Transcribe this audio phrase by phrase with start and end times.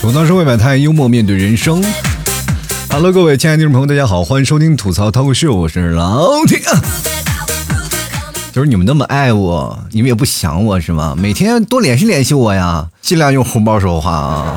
[0.00, 1.82] 吐槽社会百态，幽默面对人生。
[2.90, 6.60] Hello，各位亲爱的听众朋友，大家好，欢迎收听吐槽脱口秀，我是老铁。
[8.54, 11.16] 就是你们那么爱我，你们也不想我是吗？
[11.18, 14.56] 每天多联系联系我呀，尽量用红包说话啊。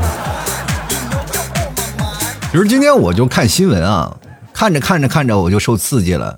[2.54, 4.16] 就是今天我就看新闻啊，
[4.54, 6.38] 看着看着看着我就受刺激了。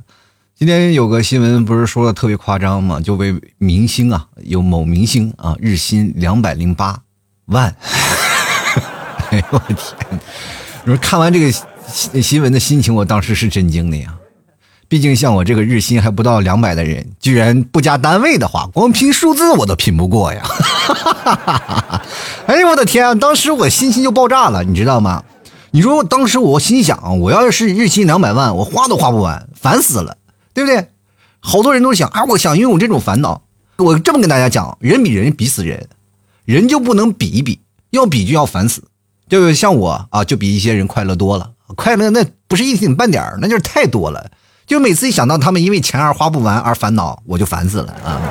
[0.56, 3.02] 今天有个新闻不是说的特别夸张吗？
[3.02, 6.98] 就为明星啊，有某明星啊，日薪两百零八
[7.48, 7.76] 万。
[9.32, 9.78] 哎呦我天！
[10.86, 11.52] 你说看完这个
[11.86, 14.16] 新新闻的心情，我当时是震惊的呀。
[14.90, 20.42] 毕竟像我这个日薪还不到两百的人，居然不加单位的话，光拼数字我都拼不过呀。
[22.48, 23.20] 哎呦我的天！
[23.20, 25.24] 当时我心情就爆炸了，你知道吗？
[25.70, 30.18] 你说当时我心想，我要是日薪两百万，我花都花不完，烦死了，
[30.56, 30.88] 对不对？
[31.40, 33.44] 好多人都想啊，我想拥有这种烦恼。
[33.78, 35.88] 我这么跟大家讲，人比人比死人，
[36.46, 37.60] 人就不能比一比，
[37.92, 38.84] 要比就要烦死。
[39.30, 41.52] 就像我啊，就比一些人快乐多了。
[41.76, 44.32] 快乐那不是一点半点那就是太多了。
[44.70, 48.22] 就每次一想到他们因为钱而花不完而烦恼，我就烦死了啊！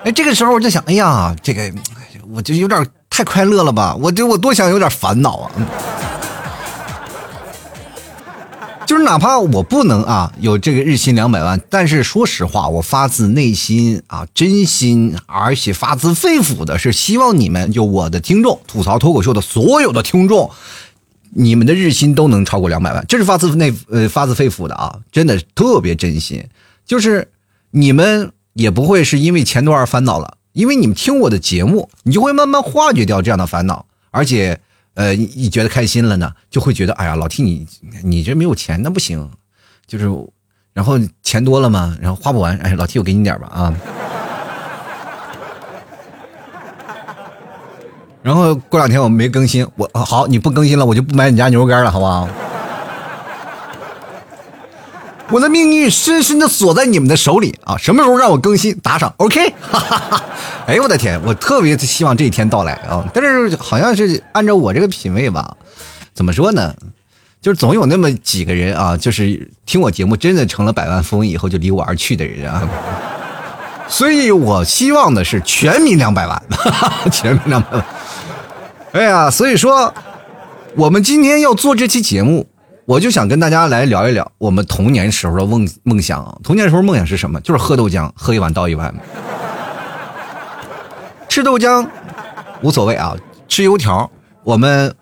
[0.02, 1.70] 哎，这个时候我就想，哎呀，这个
[2.32, 3.94] 我就有点太快乐了吧？
[4.00, 5.50] 我就我多想有点烦恼啊。
[8.86, 20.50] 就是哪怕我不能啊有这个日薪两百万，但是说实话，我发自内心啊真心，而且发自肺腑的是希望你们就我的听众吐槽脱口秀的所有的听众，
[21.38, 26.44] 你们的日薪都能超过两百万，这是发自内呃发自肺腑的啊，真的特别真心。
[26.84, 27.30] 就是
[27.70, 34.60] 你们也不会是因为钱多而烦恼了，因为你们听我的节目，你就会慢慢化解掉这样的烦恼，而且。
[34.94, 37.64] 呃，你觉得开心了呢，就会觉得，哎呀，老 T 你
[38.02, 39.30] 你这没有钱那不行，
[39.86, 40.06] 就是，
[40.72, 43.72] 然后钱多了嘛，然后花不完，哎，老 T 我给你点吧啊。
[48.22, 52.28] 然后过两天我没更新，我好你不更新了，我就不买你家牛肉干了，好不好？
[55.30, 57.76] 我的命运深深的锁在你们的手里啊！
[57.76, 60.24] 什么时候让我更新打赏？OK，哈哈哈！
[60.66, 63.06] 哎呦我的天，我特别希望这一天到来啊！
[63.12, 65.56] 但是好像是按照我这个品味吧，
[66.14, 66.74] 怎么说呢？
[67.40, 72.68] 就是总有那么几个人啊，就是听我节目真的成了百万富翁以后就离我而去的人啊。
[73.88, 76.42] 所以我希望的是全民两百万，
[77.10, 77.84] 全民两百万。
[78.92, 79.92] 哎呀，所以说
[80.76, 82.48] 我们今天要做这期节目。
[82.84, 86.40] 我就想跟大家来聊一聊我们童年时候的梦梦想。
[86.42, 87.38] 童年时候梦想是什么？
[87.42, 88.94] 就是喝豆浆，喝一碗倒一碗。
[91.28, 91.86] 吃豆浆
[92.62, 93.14] 无所谓啊，
[93.46, 94.10] 吃油条，
[94.42, 94.94] 我们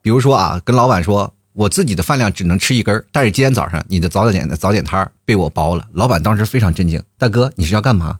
[0.00, 5.84] 比如说啊，跟老板说，我自己的饭量只能吃一根但是今天早上你的早点的早点摊被我包了。
[5.92, 8.18] 老板当时非常震惊，大哥你是要干嘛？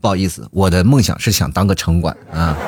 [0.00, 2.56] 不好意思，我的梦想是想当个城管啊。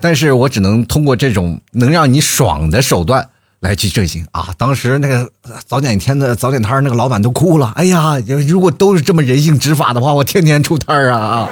[0.00, 3.30] 但是我只能通过这种能让你爽的手段
[3.60, 4.54] 来去振兴啊！
[4.56, 5.28] 当时那个
[5.66, 7.72] 早点天的早点摊那个老板都哭了。
[7.74, 8.16] 哎呀，
[8.46, 11.48] 如果都是这么人性执法的话，我天天出摊儿啊！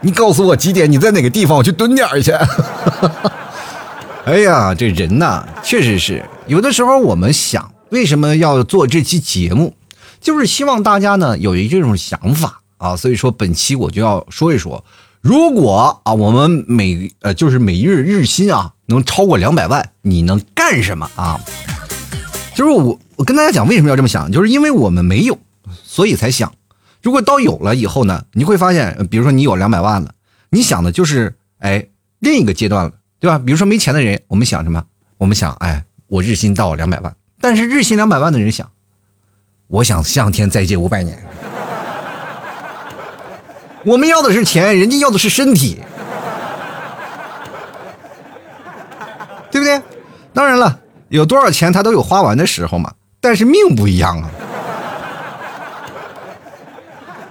[0.00, 0.90] 你告诉我几点？
[0.90, 1.56] 你在哪个地方？
[1.56, 2.32] 我去蹲点去。
[4.24, 9.74] 哎呀，这人呐，确实是有的时候我们想为什么要做这期节目，
[10.20, 12.94] 就是希望大家呢有一这种想法啊。
[12.94, 14.84] 所以说本期我就要说一说。
[15.20, 21.40] 如果啊，我们每呃就是每日日薪啊能超过两百万，你能干什么啊？
[22.54, 25.38] 就是我我跟大家讲为什么要这么想，就是因为我们没有，
[25.84, 26.52] 所以才想。
[27.02, 30.10] 如果到有了以后呢，你会发现，比如说你有两百万了，
[30.50, 31.86] 你想的就是哎
[32.18, 33.38] 另一个阶段了，对吧？
[33.38, 34.84] 比如说没钱的人，我们想什么？
[35.16, 38.68] 我们想哎我日薪到两百万，但是日薪两百万的人想，
[39.68, 41.18] 我想向天再借五百年。
[43.84, 45.78] 我们要的是钱，人家要的是身体，
[49.50, 49.80] 对不对？
[50.34, 52.92] 当然了，有多少钱他都有花完的时候嘛。
[53.20, 54.30] 但是命不一样啊。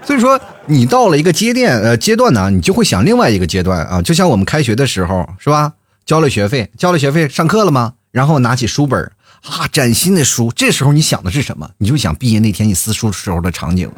[0.08, 4.02] 所以说，你到了一个阶段，呃，阶段呢，你就会想另外一个阶段啊。
[4.02, 5.74] 就像我们开学的时候，是吧？
[6.06, 7.96] 交了学费，交了学费，上课了吗？
[8.12, 9.12] 然后拿起书本
[9.44, 10.50] 啊，崭新的书。
[10.56, 11.70] 这时候你想的是什么？
[11.80, 13.92] 你就想毕业那天你撕书时候的场景。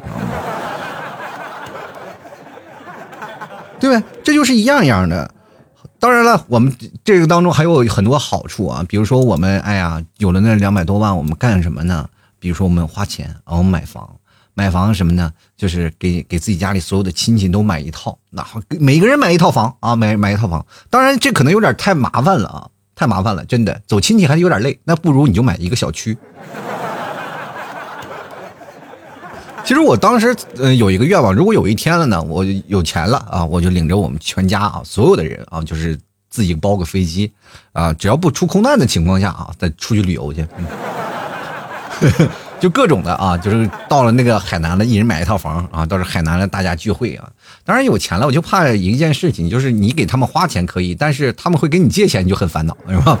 [3.78, 4.02] 对不对？
[4.24, 5.32] 这就是一样一样的。
[6.00, 6.74] 当然了，我们
[7.04, 12.08] 这个当中还有很多好处啊，比如说我们，哎呀，有了那两百多万，我们干什么呢？
[12.40, 14.16] 比如说我们花钱啊，我们买房，
[14.54, 15.32] 买房什么呢？
[15.56, 18.46] 就是给给自己家里所有的亲戚都买一套，那
[18.78, 20.64] 每个人买一套房啊，买买一套房。
[20.88, 24.78] 当然这可能有点太麻烦了啊，太麻烦了，真的走亲戚还是有点累。
[24.84, 26.16] 那不如你就买一个小区。
[29.62, 35.96] 其实我当时呃有一个愿望，如果有一天了呢，我有钱了啊，我就领着我们全家啊，所有的人啊，就是
[36.28, 37.30] 自己包个飞机
[37.72, 40.44] 啊，只要不出空难的情况下啊，再出去旅游去。
[42.60, 47.26] 就各种的啊，就是到了那个海南了，一人买一套房啊，到时海南了大家聚会啊。
[47.64, 53.18] 当然有钱了，我就怕一件事情，就是你给他们花钱可以，但是他们会给你借钱，你就很烦恼，是吧？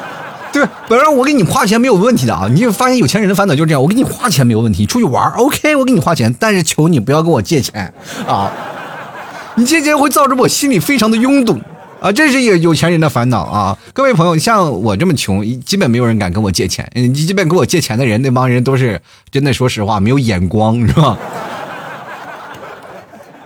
[0.50, 7.92] 对，本来我给你花钱没有问题的啊，你就发现有钱人的烦恼就是这样，我给你花钱没有问题，出去玩 OK，我给你花钱，但是求你不要跟我借钱
[8.26, 8.50] 啊，
[9.56, 11.60] 你借钱会造成我心里非常的拥堵。
[12.00, 13.76] 啊，这是有有钱人的烦恼啊！
[13.92, 16.88] 各位朋友，像我这么穷，基本没有人敢跟我借钱。
[16.94, 19.00] 你基本跟我借钱的人，那帮人都是
[19.32, 21.18] 真的，说实话，没有眼光，是吧？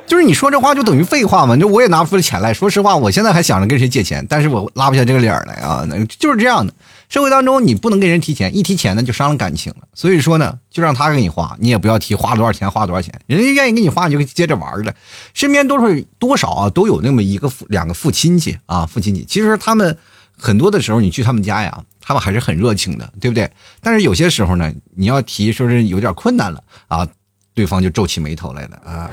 [0.07, 1.57] 就是你说这话就等于废话嘛？
[1.57, 2.53] 就我也拿不出钱来。
[2.53, 5.89] 说实话，我现在还想着跟谁借钱，但是我拉不下这个脸来啊！
[6.19, 6.75] 就是这样的。
[7.13, 9.87] 社会当中，你不能跟人提钱，一提钱呢就伤了感情了。
[9.93, 14.95] 所以说呢，就让他给你花，你也不要提花多少钱，花多少钱，人家愿意给你花，你就接着玩了。
[15.35, 19.27] 身边都是多少啊，都有那么一个父两个父亲戚啊，父亲戚。
[19.27, 19.99] 其实他们
[20.39, 23.51] 很多的时候，你去他们家呀，他们还是很热情的，对不对？
[23.83, 27.07] 但是有些时候呢，你要提说是有点困难了啊，
[27.53, 29.11] 对方就皱起眉头来了啊。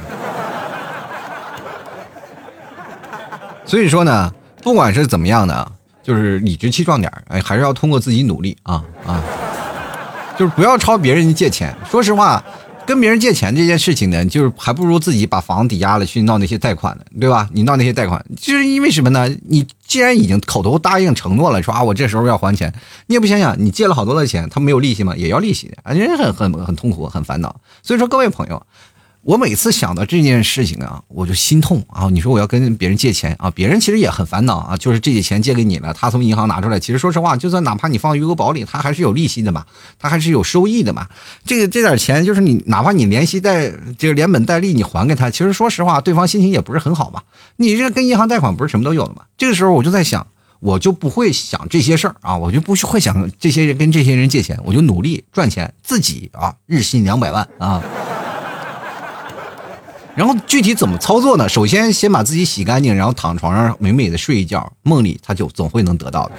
[3.68, 5.74] 所以说呢，不管是怎么样的。
[6.10, 9.22] 就是理直气壮点哎，还是要通过自己努力啊啊！
[10.36, 11.72] 就是不要抄别人借钱。
[11.88, 12.44] 说实话，
[12.84, 17.48] 跟别人借钱这件事情呢，就是还不如自己把房抵押了去闹那些贷款呢，对吧？
[17.54, 19.30] 你闹那些贷款，就是因为什么呢？
[19.48, 22.74] 你既然已经口头答应承诺了，说啊我这时候要还钱，
[23.06, 25.14] 你也不想想，你借了好多的钱，他没有利息吗？
[25.16, 27.56] 也要利息，啊，人很很很痛苦，很烦恼。
[27.84, 28.66] 所以说，各位朋友。
[29.22, 32.08] 我每次想到这件事情啊，我就心痛啊！
[32.10, 34.78] 你说我要跟别人借钱啊，别人其实也很烦恼啊。
[34.78, 39.66] 就是这些钱借给你了，他从银行拿出来，其实说实话，就算哪怕你放余额宝里，他还是有利息的嘛，
[40.00, 41.08] 他还是有收益的嘛。
[41.46, 47.22] 这个这点钱，就是你哪怕你连息带这个连本带利你还给他，其实说实话，对方心情也不是很好嘛。
[47.58, 49.24] 你这跟银行贷款不是什么都有的嘛？
[49.38, 50.26] 这个时候我就在想，
[50.62, 57.84] 我就不会想这些事儿啊，我就不会想这些人跟这些人借钱，我就努力赚钱，自己啊日薪两百万啊。
[60.20, 61.48] 然后具体怎么操作呢？
[61.48, 66.32] 首先先把自己洗干净，然后躺床上美美的睡一觉，梦里他就总会能得到的。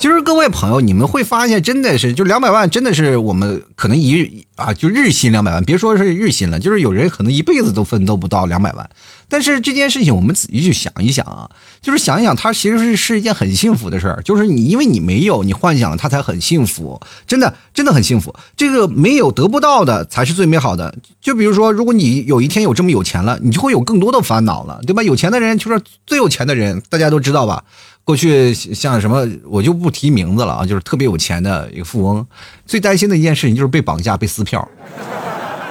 [0.00, 8.88] 其实各位朋友，你们会发现，真的是就两百万，真的是我们可能一啊，就日薪两百万，别说是日薪了，就是有人可能一辈子都奋斗不到两百万。
[9.28, 11.50] 但是这件事情，我们仔细去想一想啊，
[11.82, 14.22] 就是想一想，它其实是是一件很幸福的事儿。
[14.24, 18.34] 就是你因为你没有，你幻想它才很幸福，真的真的很幸福。
[18.56, 20.94] 这个没有得不到的才是最美好的。
[21.20, 25.02] 就比如说，如果你有一天有这么有钱了，你就会有更多的烦恼了，对吧？
[25.02, 27.62] 有钱的人就是最有钱的人，大家都知道吧？
[28.10, 32.26] 过去像什么，我就不提名字了啊，就是特别有钱的一个富翁，
[32.66, 34.68] 最担心的一件事情就是被绑架、被撕票，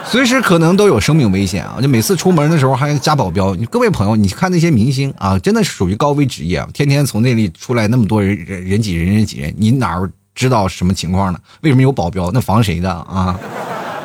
[0.06, 1.80] 随时可能都有生命危险啊！
[1.82, 3.54] 就每次出门的时候还要加保镖。
[3.70, 10.02] 各位朋友，你看那些明星啊，真的是属于高危职业，天天从那里出来那么多人人人挤人人挤人，你哪
[10.34, 11.40] 知道什么情况呢？
[11.64, 12.32] 为什么有保镖？
[12.32, 13.38] 那防谁的啊？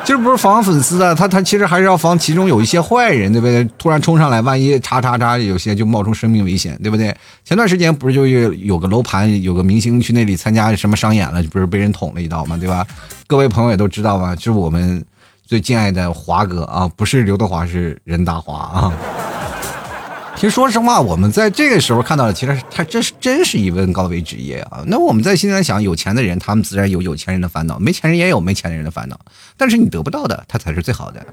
[0.05, 3.63] 其实不是防粉丝啊，他他其实还是要防其中有一些坏人，对不对？
[3.75, 7.13] 突然冲上来，万一叉叉叉，有些就冒充生命危险，对不对？
[7.43, 12.85] 前段时间不是就有有个楼盘，有个明星去那里参加什么商演了，不是被人捅了一刀吗，对吧？
[13.25, 14.35] 各位朋友也都知道吧？
[14.35, 15.03] 就是我们
[15.43, 18.93] 最敬爱的华哥啊，不是刘德华，是任达华啊。
[20.35, 24.83] 其实说实话，我们在这个时候看到的，其实他这是真是一份高危职业啊。
[24.85, 29.17] 那我们在现在想，有钱的人，他们自然有有钱人的烦恼；没钱人也有没钱人的烦恼。
[29.55, 31.25] 但是你得不到的，他才是最好的。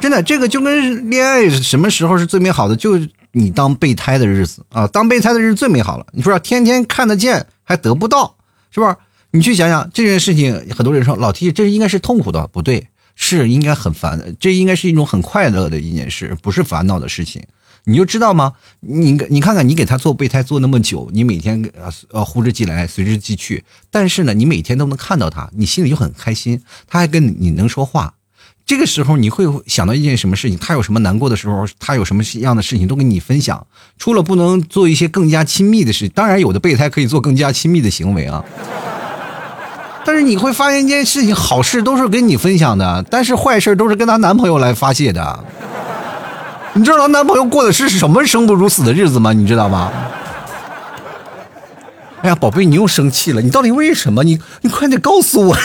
[0.00, 2.74] 真的，这个就跟恋爱什么时候是最美好的？
[2.74, 6.04] 就是你当备胎的日子啊，当备胎的日子最美好了。
[6.12, 8.34] 你说天天看得见还得不到，
[8.70, 8.96] 是不是？
[9.30, 12.88] 你去想想这件事情，很多人说老 T 这应该是痛苦的，不对。
[13.14, 17.42] 是应该很烦，这应该是一种很快乐的一件事，不是烦恼的事情。
[17.86, 18.54] 你就知道吗？
[18.80, 26.62] 你你看看，你给他做备胎做那么久，你每天呃呃呼之即来，随之即去，但是呢，你每天都能看到他，你心里就很开心。
[26.88, 28.14] 他还跟你能说话，
[28.64, 30.58] 这个时候你会想到一件什么事情？
[30.58, 33.66] 他有什么难过的时候，他有什么样的事情都跟你分享。
[33.98, 38.42] 除了不能做一些更加亲密的事，当然有的备胎可以做更加亲密的行为啊。
[40.04, 45.44] 但是你会发现一件事情，好事都是跟你分享的，但是坏事都是跟她男朋友来发泄的。
[46.74, 49.32] 你知道她男朋友过的是什么生不如死的日子吗？
[49.32, 49.90] 你知道吗？
[52.22, 54.24] 哎呀，宝贝，你又生气了，你到底为什么？
[54.24, 55.56] 你你快点告诉我。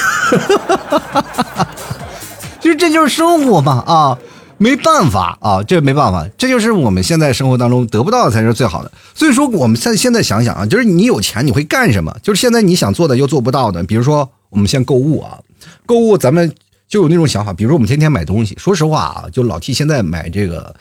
[2.59, 4.17] 其实这就是生活嘛啊，
[4.59, 8.91] 没办法啊，这没办法，这就是我们现在生活当中得不到的才是最好的。
[9.15, 12.15] 所以说，我们现现在想想啊，就是你有钱你会干什么？
[12.21, 15.39] 就是现在你想做的又做不到的，比如说我们先购物啊，
[15.87, 16.53] 购物咱们。
[16.89, 18.55] 就有那种想法，比如说我们天天买东西。
[18.57, 20.75] 说实话啊，就老替现在买这个，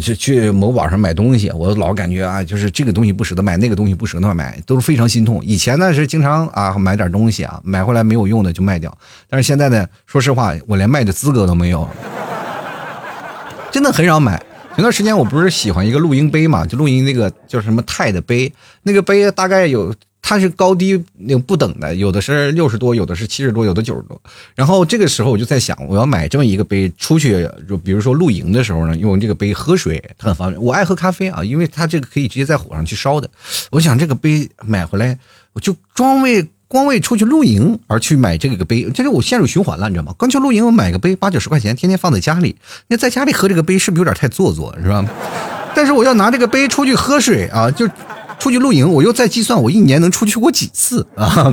[0.00, 5.38] 去去某宝上买东西，我老感觉啊，就是这个东西不舍得买，那个东西不舍得买，都是非常心痛。
[5.44, 8.96] 以前呢是经常啊买点东西啊，买回来没有用的就卖掉。
[9.28, 11.86] 但是现在呢，说实话，我连卖的资格都没有，
[13.70, 14.42] 真的很少买。
[14.74, 19.94] 前段时间我不是喜欢一个露营杯嘛，就露营那个叫什么钛的杯，那个杯大概有。
[20.22, 24.20] 它是高低那个不等的，有的是六十多，有的是七十多，有的九十多。
[24.54, 30.62] 然后这个时候我就在想，我要买这么一个杯，出去就比如说露营的时候呢，用这个杯喝水，它很方便。
[30.62, 33.28] 我爱喝咖啡啊，因为它这个可以直接在火上去烧的。
[33.70, 35.18] 我想这个杯买回来，
[35.54, 40.14] 我就光为光为出去露营而去买这个杯，这就我陷入循环了，你知道吗？
[40.16, 42.54] 光去露营，我买个杯八九十块钱，天天放在家里，
[42.86, 45.04] 那在家里喝这个杯是不是有点太做作，是吧？
[45.74, 47.88] 但是我要拿这个杯出去喝水啊，就。
[48.38, 51.52] 出去露营，我又在计算我一年能出去过几次啊！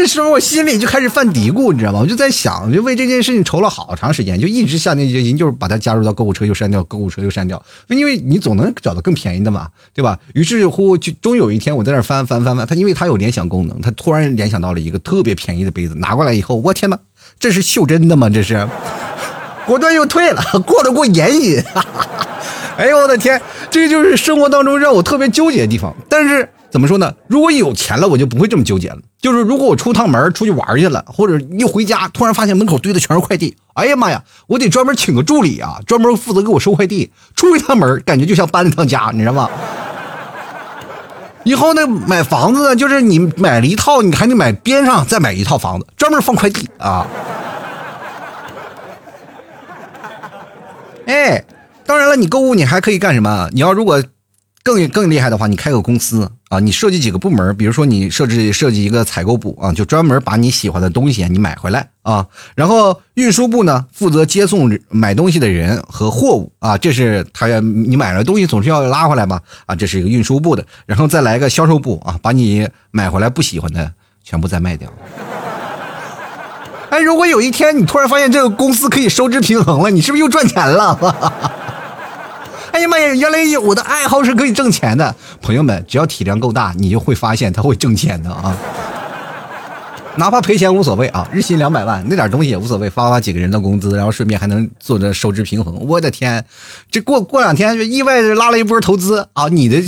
[0.00, 1.98] 这时候我心里就开始犯嘀咕，你知道吗？
[2.00, 10.18] 我就在想，就为这件事情愁了好长时间，就一直下定决心，就是把它加入到购物车又删掉，购物车又删掉，因为你总能找到更便宜的嘛，对吧？
[10.32, 16.98] 于是乎，就终有一天我在那翻翻翻翻，它因为它有联想功能，它突然联想到了一个特别便宜的杯子，拿过来以后，我天哪，
[17.38, 18.30] 这是袖珍的吗？
[18.30, 18.66] 这是，
[19.66, 21.62] 果断又退了，过了过眼瘾。
[22.78, 23.38] 哎呦我的天，
[23.70, 25.94] 这就是生活当中让我特别纠结的地方。
[26.08, 27.12] 但是怎么说呢？
[27.26, 28.98] 如果有钱了，我就不会这么纠结了。
[29.20, 37.10] 就是如果我出趟门出去玩去了，或者一回家突然发现门口堆的全是快递，哎呀妈呀，我得专门请个助理啊，专门负责给我收快递。
[37.34, 39.50] 出一趟门，感觉就像搬了趟家，你知道吗？
[41.44, 47.06] 以后呢，买房子，就是你买了一套，你还得买边上再买一套房子，专门放快递啊。
[51.06, 51.44] 哎。
[51.86, 53.48] 当然了，你购物你还可以干什么？
[53.50, 54.00] 你要如果
[54.62, 62.26] 更更厉害的话，你开个公司啊，你设计几个部门，比如说你设置设计一个采购部啊，就专门把你喜欢的东西你买回来啊。
[62.56, 70.66] 然后运输部呢，负责接送买东西的人和货物啊，这是他你买了东西总是要拉回来吧啊，这是一个运输部的。
[70.86, 73.92] 然后再来一个销售部啊，把你买回来不喜欢的
[74.24, 74.92] 全部再卖掉。
[76.90, 80.98] 哎，如果有一天你突然发现这个公司可以收支平衡了，你是不是又赚钱了？
[82.72, 83.14] 哎呀妈呀！
[83.14, 88.56] 原来我的爱好是可以挣钱的，朋友们，只要体量够大，你就会发现它会挣钱的啊！
[90.16, 95.74] 哪怕赔钱无所谓啊，日薪两百万那点东西也无所谓，发发几个人的工资，然后顺便还能做着收支平衡。
[95.86, 96.44] 我的天，
[96.90, 99.48] 这过过两天就意外的拉了一波投资啊！
[99.48, 99.82] 你的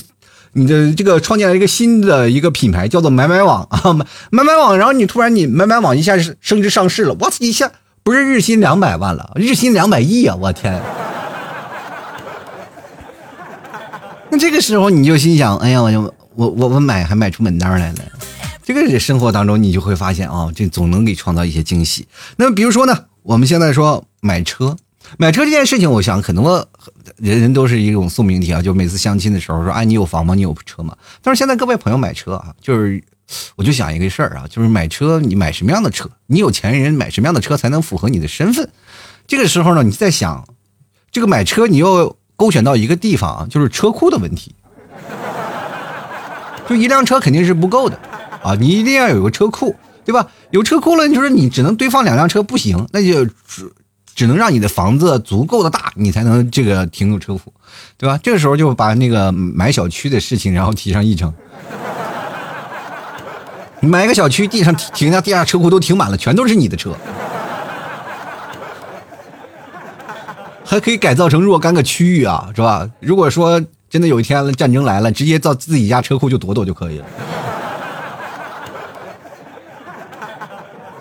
[0.52, 3.92] 你的这个创建了一个新的一个品牌，叫做买买网啊，
[4.30, 7.70] 买买网，然后你突然你买买网一下升值上市了，我一下
[8.02, 10.36] 不是日薪两百万了，日薪两百亿啊！
[10.40, 10.80] 我天。
[14.32, 16.00] 那这个时候你就心想，哎呀，我就
[16.34, 17.98] 我我我买还买出门单来了。
[18.64, 22.08] 这个生活当中你就会发现啊，这总能给创造一些惊喜。
[22.36, 24.74] 那么比如说呢，我们现在说买车，
[25.18, 26.66] 买车这件事情，我想很多
[27.18, 28.62] 人人都是一种宿命题啊。
[28.62, 30.34] 就每次相亲的时候说，哎，你有房吗？
[30.34, 30.96] 你有车吗？
[31.20, 33.04] 但是现在各位朋友买车啊，就是
[33.56, 36.08] 我就想一个事儿啊，就是买车，你买什么样的车？
[36.28, 38.70] 你有钱人买什么样的车才能符合你的身份？
[39.26, 40.42] 这个时候呢，你在想
[41.10, 42.16] 这个买车，你又。
[42.42, 44.52] 勾选到一个地方啊，就是车库的问题。
[46.68, 47.96] 就一辆车肯定是不够的
[48.42, 50.26] 啊，你一定要有个车库，对吧？
[50.50, 53.72] 有车库了，就是你只能堆放两辆车不行，那就只
[54.12, 57.52] 只能让你的房子足够的大，你才能这个停入车库，
[57.96, 58.18] 对吧？
[58.20, 61.32] 这个时候就把那个买小区的事情然后提上议程。
[63.78, 66.92] 买个小区，地上停下地下车库都停满了，全都是你的车。
[70.72, 72.88] 还可以改造成若干个区域啊，是吧？
[72.98, 77.04] 如果说真的有一天战争来了，直接到自己家车库就躲躲就可以了。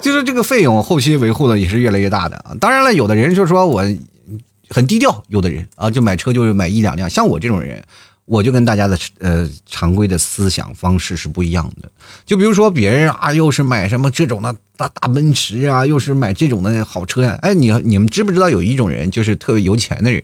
[0.02, 2.52] 就是这个费用后期维护的也是越来越大的啊。
[2.60, 3.82] 当然了，有的人就说我
[4.68, 7.82] 很低调，有的人啊就买车就是买一两辆，像我这种人。
[8.32, 11.92] 我就跟大家的呃常规的思想方式是不一样的，
[12.26, 20.24] 就比如说别人啊，又是买什么这种的大大奔驰啊，又是买这种的好车呀，哎，你你们知不知道有一种人就是特别有钱的人，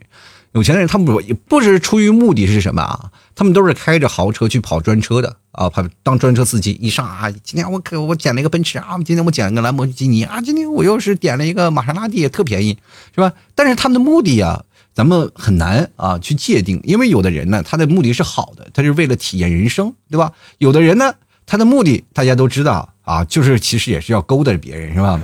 [0.54, 3.12] 有钱的人他们不不是出于目的是什么啊？
[3.36, 12.78] 他们都是开着豪车去跑专车的啊，跑当专车司机，一上啊，今天我可我捡了一个奔驰啊，今天我捡了个兰博基尼啊，今天我又是点了一个玛莎拉蒂，特便宜，
[13.14, 13.34] 是吧？
[13.54, 14.64] 但是他们的目的啊。
[14.98, 20.32] 咱们很难啊去界定，因为有的人呢，他的目的是好的，他是为了体验人生，对吧？
[20.58, 21.14] 有的人呢，
[21.46, 25.22] 他的目的大家都知道啊，就是其实也是要勾搭别人，是吧？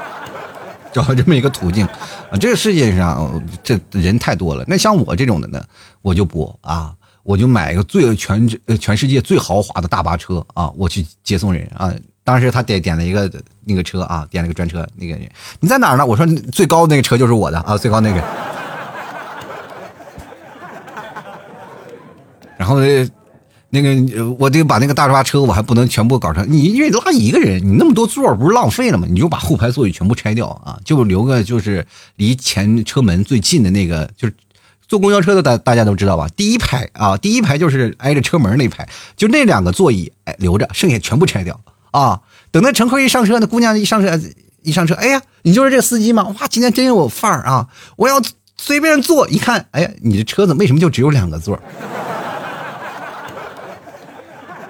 [0.94, 4.64] 找这么一个途径啊，这个世界上这人太多了。
[4.66, 5.62] 那像我这种的呢，
[6.00, 8.48] 我就不啊，我就买一个最全
[8.80, 11.92] 全世界最豪华的大巴车啊，我去接送人啊。
[12.28, 13.32] 当时他点点了一个
[13.64, 14.86] 那个车啊，点了个专车。
[14.96, 15.26] 那个人
[15.60, 16.04] 你在哪儿呢？
[16.04, 18.16] 我说最高那个车就是我的啊，最高那个。
[22.58, 23.10] 然后呢
[23.70, 29.06] 那个我得把那个大巴车我还不能全部搞成你，因为拉一个人，你那么多座不是浪费了吗？
[29.08, 34.34] 你就把后排座椅全部拆掉啊，就留个就是离前车门最近的那个，就是
[34.86, 36.28] 坐公交车的大大家都知道吧？
[36.36, 41.58] 第一排啊，第一排就是挨着车门那排，就那两个座椅哎留着，剩下全部拆掉。
[41.92, 42.20] 啊！
[42.50, 44.18] 等那乘客一上车，那姑娘一上车，
[44.62, 46.24] 一上车，哎呀，你就是这司机吗？
[46.40, 47.68] 哇，今天真有范儿啊！
[47.96, 48.20] 我要
[48.56, 51.58] 随便坐，一看，哎呀，你的车子为什么就只有两个座？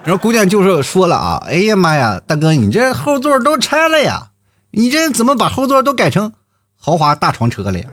[0.04, 4.28] 然后姑娘就是说了啊，哎呀妈呀，大哥，你这后座都拆了呀？
[4.70, 6.32] 你这怎么把后座都改成
[6.76, 7.86] 豪华大床车了呀？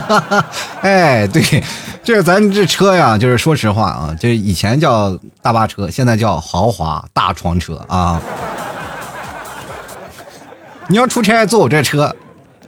[0.80, 1.42] 哎，对，
[2.04, 8.20] 这咱这车呀，就是说实话啊，这以前叫大巴车，现在叫豪华大床车啊。
[10.88, 12.14] 你要出差坐我这车，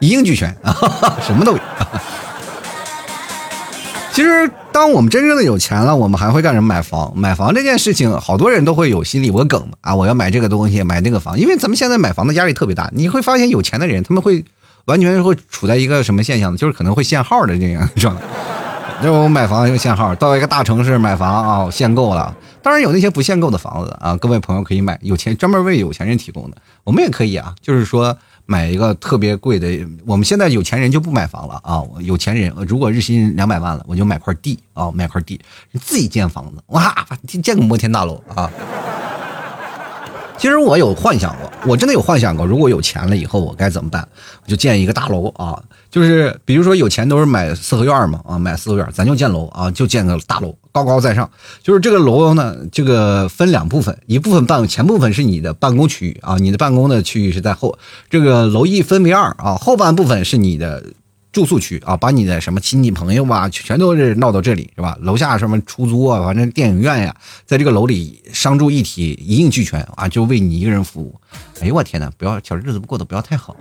[0.00, 0.74] 一应俱全啊，
[1.20, 1.58] 什么都有。
[4.10, 6.66] 其实，当我们真正的有钱了，我们还会干什么？
[6.66, 7.12] 买房。
[7.14, 11.38] 买房这件事情，好多人都会有心里有个梗啊，我要买这个东西，买那个房。
[11.38, 14.42] 因为咱们现在买房的压力特别大，你会发现有钱的人他们会
[14.86, 16.56] 完全会处在一个什么现象呢？
[16.56, 18.22] 就是可能会限号的这样状态。
[19.02, 22.34] 就我买房就限号，到一个大城市买房啊，限购了。
[22.62, 26.56] 当然有那些不限购的房子啊，各位朋友可以买，有钱专门为有钱人提供的。
[26.82, 29.68] 我们也可以啊，就是说买一个特别贵的。
[30.06, 35.40] 我们现在有钱人就不买房了啊，有钱人如果日薪两百万了，我就买块地啊，买块地
[35.80, 38.50] 自己建房子，哇，建个摩天大楼啊。
[40.38, 44.06] 其实我有幻想过，我真的有幻想过，如果有钱了以后我该怎么办？
[44.44, 45.60] 我就建一个大楼啊，
[45.90, 51.28] 就是比如说有钱都是买四合院嘛啊，买四合院，咱就建楼啊，就建个大楼，高高在上。
[51.62, 57.78] 就是这个楼呢，这个分两部分，一部分办前部分是你的办公区域啊，你的办公的区域是在后，
[58.10, 60.82] 这个楼一分为二啊，后半部分是你的。
[61.36, 64.96] 住宿区啊，把你的什么亲戚朋友啊，全都是闹到这里是吧？
[65.02, 71.14] 楼下什么出租啊，反正电影院呀，在这个楼里商住一体，一应俱全啊，就为你一个人服务。
[71.60, 73.54] 哎呦我天哪，不要小日子过得不要太好。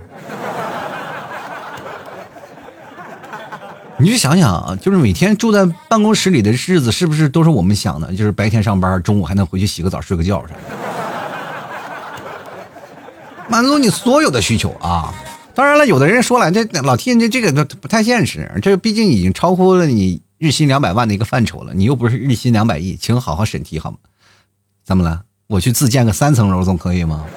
[3.99, 8.09] 你就想想啊，就是每天住在办公室里的日子，是不是都是我们想的？
[8.13, 10.59] 就是白天上班，中午还能回去洗个澡、睡个觉啥的，
[13.49, 15.13] 满足你所有的需求啊。
[15.55, 23.97] 当然了，有的人说了，这老天这这个不太现实，这毕竟已经超乎了你日薪两百万的一个范畴了，你又不是日薪两百亿，请好好审题好吗？
[24.83, 25.21] 怎么了？
[25.47, 27.25] 我去自建个三层楼总可以吗？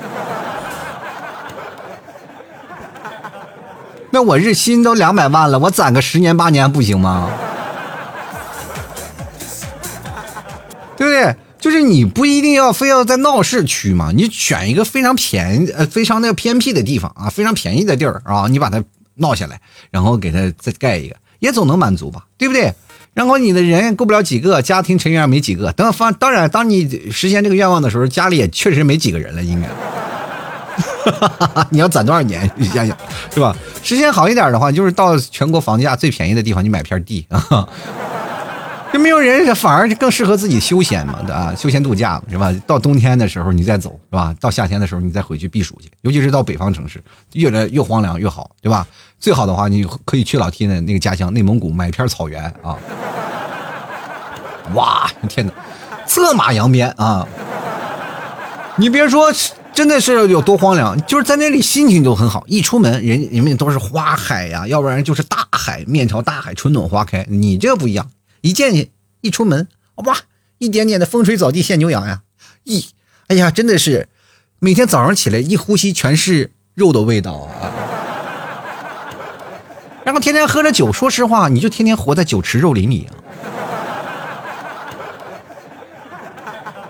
[4.10, 7.30] 那我日薪都两百万了，我攒个十年八年不行吗？
[10.96, 11.36] 对不对？
[11.60, 18.82] 就是你不一定要非要在闹市区嘛，你选一个非常便宜呃非常那个偏僻的地方啊，非常便宜的地儿啊，你把它
[19.16, 22.72] 闹下来，然后给它再盖一个，也总能满足吧，对不对？
[23.14, 29.68] 然后你的人够不了几个，家庭成员没几个，等方当然，当你实现这个愿望的时候，家里也确实没几个人了，应该。
[31.70, 32.48] 你要攒多少年？
[32.56, 32.96] 你想想，
[33.34, 33.56] 是吧？
[33.82, 37.68] 实现好一点的话，就是到全国房价最便宜的地方，你买片地啊。
[38.92, 41.54] 就没有人，反而更适合自己休闲嘛，对吧？
[41.54, 42.50] 休闲度假是吧？
[42.66, 44.34] 到冬天的时候你再走，是吧？
[44.40, 47.02] 到夏天的时候你再回去避暑去，尤其是到北方城市，
[47.34, 48.86] 越来越荒凉越好，对吧？
[49.18, 52.78] 最好的话，你可以去老 T 的那个家乡内蒙古买一片草原啊！
[54.74, 55.52] 哇，天哪，
[56.06, 57.26] 策马扬鞭啊！
[58.76, 59.32] 你别说，
[59.72, 67.26] 真的是有多荒凉，就是在那里心情都很好，一出门人人们都是花海呀，要不然就是大海，面朝大海，春暖花开。
[67.28, 68.06] 你这不一样。
[68.40, 70.16] 一进去，一出门，哇，
[70.58, 72.22] 一点点的风吹草低见牛羊呀！
[72.64, 72.86] 一，
[73.26, 74.08] 哎呀，真的是，
[74.58, 77.72] 每天早上起来一呼吸全是肉的味道啊！
[80.04, 83.12] 然后天天喝着酒，说实话，你就天天活在酒池肉林里啊！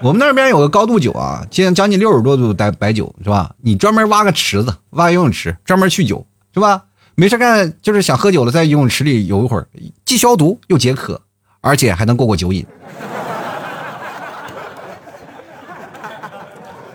[0.01, 3.55] 我们那边有个高度酒啊，近将近六十多度白白酒是吧？
[3.63, 6.85] 你专门挖个池子，挖游泳池，专门去酒是吧？
[7.17, 9.67] 没事干，就是想喝酒了，在游泳池里游一会儿，
[10.05, 11.21] 既消毒又解渴。
[11.61, 12.65] 而且还能过过酒瘾，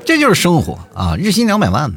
[0.05, 1.15] 这就是生活啊！
[1.17, 1.91] 日薪两百万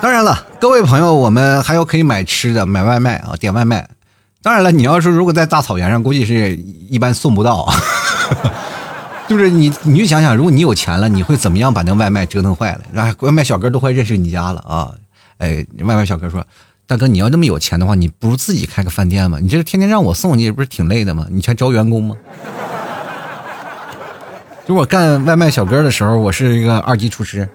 [0.00, 3.88] 当然了，各位朋友，我们还有可以买吃的，买外卖啊，点外卖。
[4.40, 7.68] 当然了，你要是如果在大草原上，估计是一般送不到。
[9.28, 12.80] 就是你，你就想想，如果你有钱了，你会怎么样把那外卖折腾坏了？
[12.92, 14.92] 让外卖小哥都快认识你家了啊！
[15.38, 16.46] 哎，外卖小哥说
[16.88, 19.38] ：“大哥，你要那么有钱的话，你不如自己开个饭店嘛？
[19.42, 21.26] 你这天天让我送，你也不是挺累的吗？
[21.30, 22.16] 你全招员工吗？”
[24.66, 27.46] 就我干外卖小哥的时候，我是一个二级厨师。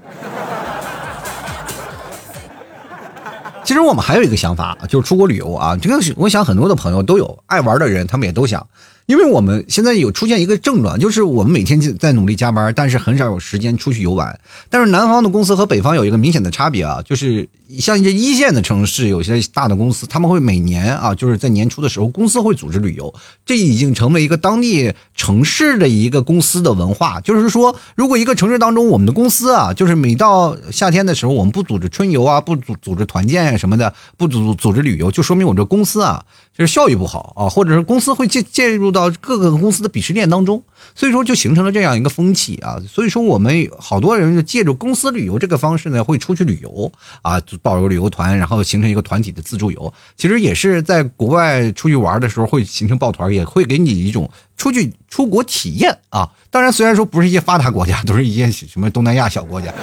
[3.63, 5.75] 其实我们还有一个想法，就是出国旅游啊。
[5.77, 8.67] 这个我想很多的朋友都有，爱玩的人他们也都想。
[9.07, 14.39] 因为我们现在有出现一个症状，就是我们每天在努力加班，但是很少有时间出去游玩。
[14.69, 17.47] 但是南方的公司和北方有一个明显的差别啊，就是
[17.79, 23.13] 像一些一线的城市，有些大的公司，他们会每年啊，就是在年初的时候，公司会组织旅游，
[23.45, 27.19] 这已经成为一个当地城市的一个公司的文化。
[27.19, 36.23] 就是说，如果一个城市当中，我们的公司啊，就是每到夏天的时候，我们不组织春游啊，不组组织团建啊什么的，不组组织旅游，就说明我这公司啊，
[36.57, 38.93] 就是效益不好啊，或者是公司会介介入。
[38.93, 40.61] 到各个公司的鄙视链当中，
[40.95, 42.77] 所以说就形成了这样一个风气啊。
[42.87, 46.91] 所以说我们好多人就借助公司旅游这个方式呢，会出去旅游
[47.21, 49.93] 啊，报个旅游团，然后形成一个团体的自助游。
[50.15, 56.29] 其实也是在国外出去玩的时候会形成抱团，也会给你一种出去出国体验啊。
[56.49, 59.73] 当然，虽然说不是一些发达国家，都是一些什么东南亚小国家。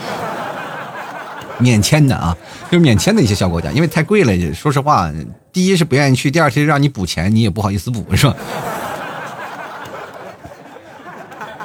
[1.58, 2.34] 免签的啊，
[2.70, 4.54] 就是免签的一些小国家，因为太贵了。
[4.54, 5.12] 说实话，
[5.52, 8.34] 第一是不愿意去，第二是让你补钱，你也不好意思补，是吧？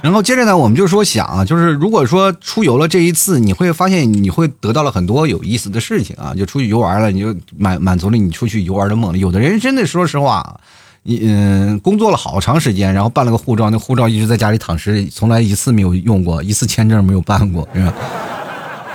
[0.05, 9.17] 然后接着呢，我们就说想啊，就是如果说出游了这一次，你会发现你会得到了很多有意思的事情啊，就出去游玩了，你就满满足了你出去游玩的梦。
[9.17, 10.59] 有的人真的说实话，
[11.01, 17.91] 你嗯工作了好长时间，然后办了个护照，那护照一直在家里躺尸，从来一次没有用过，一次签证没有办过，是吧？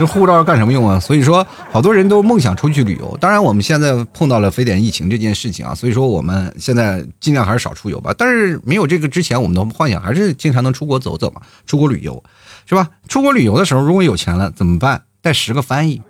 [0.01, 0.99] 这护照干什么用啊？
[0.99, 3.15] 所以说，好多人都梦想出去旅游。
[3.21, 8.15] 当然，我们现在碰到了非典疫情这件事情啊，所以说我们现在尽量还是少出游吧。
[8.17, 12.25] 但是没有这个之前，我们的幻想还是经常能出国走走嘛，出国旅游，
[12.65, 12.89] 是吧？
[13.09, 15.03] 出国旅游的时候，如果有钱了怎么办？
[15.21, 16.01] 带十个翻译，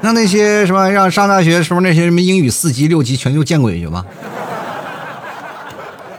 [0.00, 4.06] 让那些什么让上大学时候那些什么英语四级六级全都见鬼去吧。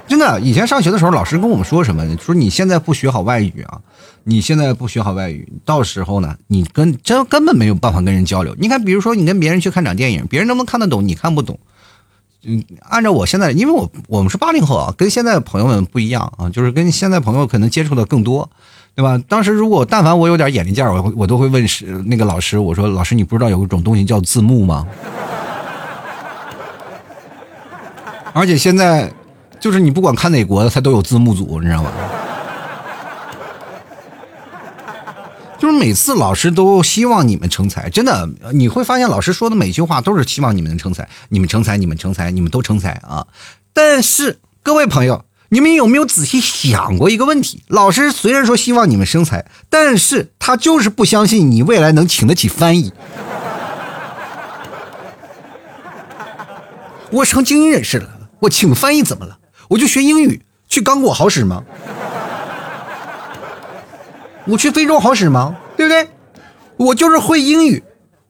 [0.05, 2.03] 真的，以前上学的时候，老师跟我们说什么？
[2.17, 3.79] 说你现在不学好外语啊，
[4.23, 8.55] 你现在不学好外语，到时候呢，你跟真根本没有办法跟人交流。
[8.59, 11.59] 你看，比如说你跟别人去看场电影，别人能不能看得懂，你看不懂。
[12.43, 18.49] 嗯，按照我现在，因为我我们是八零后啊，跟现在朋友们不一样啊，就是跟现在朋友可能接触的更多，
[18.95, 19.21] 对吧？
[19.27, 24.87] 当时如果但凡我有点眼力劲儿，我我都会问是那个老师，我说老师，你不知道有一种东西叫字幕吗？
[28.33, 29.11] 而且现在。
[29.59, 31.91] 就是你不管看哪国的，它都有字幕组，你知道吗？
[35.59, 43.27] 就是每次老师都希望你们成才，真的，你会发现老师说的每句话都是希望你们能成才，你们成才，你们成才，你们都成才啊！
[43.73, 47.61] 但是各位朋友，你们有没有仔细想过一个问题？
[47.67, 52.93] 老师虽然说希望你们生财，但是他就是不相信你未来能请得起翻译。
[57.11, 59.39] 我成精英人士了，我请翻译怎么了？
[59.67, 61.63] 我就学英语，去刚果好使吗？
[64.49, 65.55] 我去非洲好使吗？
[65.77, 66.07] 对不对？
[66.77, 67.83] 我就是会英语，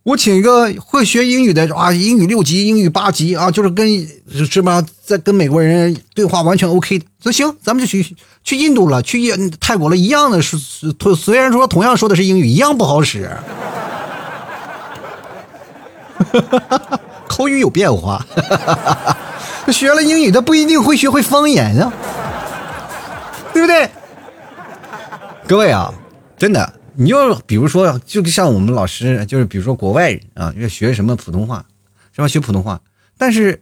[0.03, 3.87] 我请一个会学英语的啊，英语六级、英语八级啊，就是跟
[4.29, 7.05] 是吧，在跟美国人对话完全 OK 的。
[7.23, 10.57] 那行，咱们就去去印度了，去泰国了，一样的是，
[11.17, 13.29] 虽然说同样说的是英语，一样不好使，
[17.27, 18.25] 口语有变化。
[19.71, 21.93] 学了英语，他不一定会学会方言啊，
[23.53, 23.87] 对不对？
[25.47, 25.93] 各位啊，
[26.39, 31.65] 真的，你要比如说，就像我们老师，就是比如说国外人啊，要学什么普通话，
[32.15, 32.27] 是吧？
[32.29, 32.79] 学普通话，
[33.17, 33.61] 但是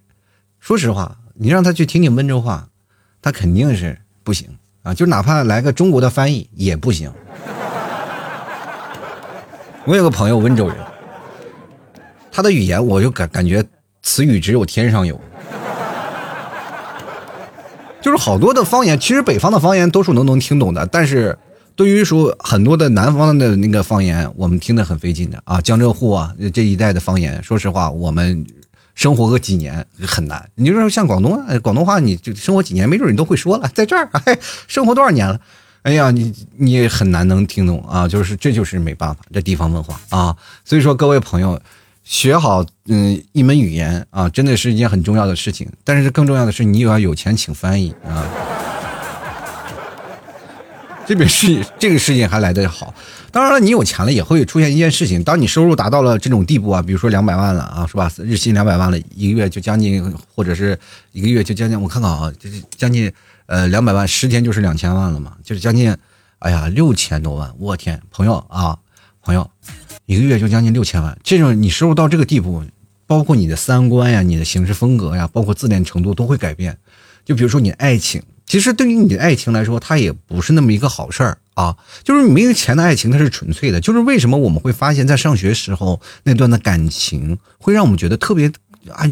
[0.60, 2.68] 说实话，你让他去听听温州话，
[3.20, 4.48] 他肯定是不行
[4.84, 4.94] 啊。
[4.94, 7.12] 就哪怕来个中国的翻译也不行。
[9.86, 10.78] 我有个朋友温州人，
[12.32, 13.66] 他的语言我就感感觉
[14.04, 15.20] 词语只有天上有。
[18.00, 21.38] 就是好多的方言，其实北方的方言多数能能听懂的，但是
[21.78, 25.62] 对于说很多的南方的那个方言，我们听得很费劲的啊。
[25.62, 28.46] 江浙沪啊这一带的方言，说实话，我们
[28.96, 30.50] 生活个几年很难。
[30.56, 33.70] 你就说像广东啊，广东话，你就生活几年，没准你都会说了。
[33.76, 34.38] 在这儿，哎
[34.68, 35.40] 生活多少年了？
[35.84, 38.08] 哎呀，你你也很难能听懂啊。
[38.08, 40.36] 就是这就是没办法，这地方文化啊。
[40.66, 41.62] 所以说，各位朋友。
[42.10, 45.68] 学好嗯一门语言啊，真的是一件很重要的事情。
[45.84, 48.24] 但是更重要的是，你又要有钱请翻译啊。
[51.08, 52.94] 这边事这个事情还来得好。
[53.32, 58.12] 当然了，你有钱了也会出现一件事情，当你收入达到了这种地步啊，比如说两百万了啊，是吧？
[58.18, 60.04] 日薪两百万了，一个月就将近，
[60.36, 60.78] 或者是
[61.14, 63.10] 一个月就将近，我看看啊，就是将近
[63.46, 65.96] 呃两百万，十天就是两千万了嘛，就是将近，
[66.40, 68.78] 哎呀六千多万，我天，朋友啊，
[69.22, 69.50] 朋友，
[70.08, 72.64] 一个月就将近六千万，这种你收入到这个地步，
[73.06, 76.78] 包括你的三观呀、你的行事风格呀，包括自恋程度都会改变。
[77.24, 78.22] 就比如说你爱情。
[78.48, 81.76] 其实对于你的爱情来说，它也不是那么一个好事儿啊。
[82.04, 83.82] 就是没有钱的爱情，它是纯粹的。
[83.82, 88.50] 就是为什么我们会发现，在上学时候那段的感情，会让我们觉得特别
[88.90, 89.06] 啊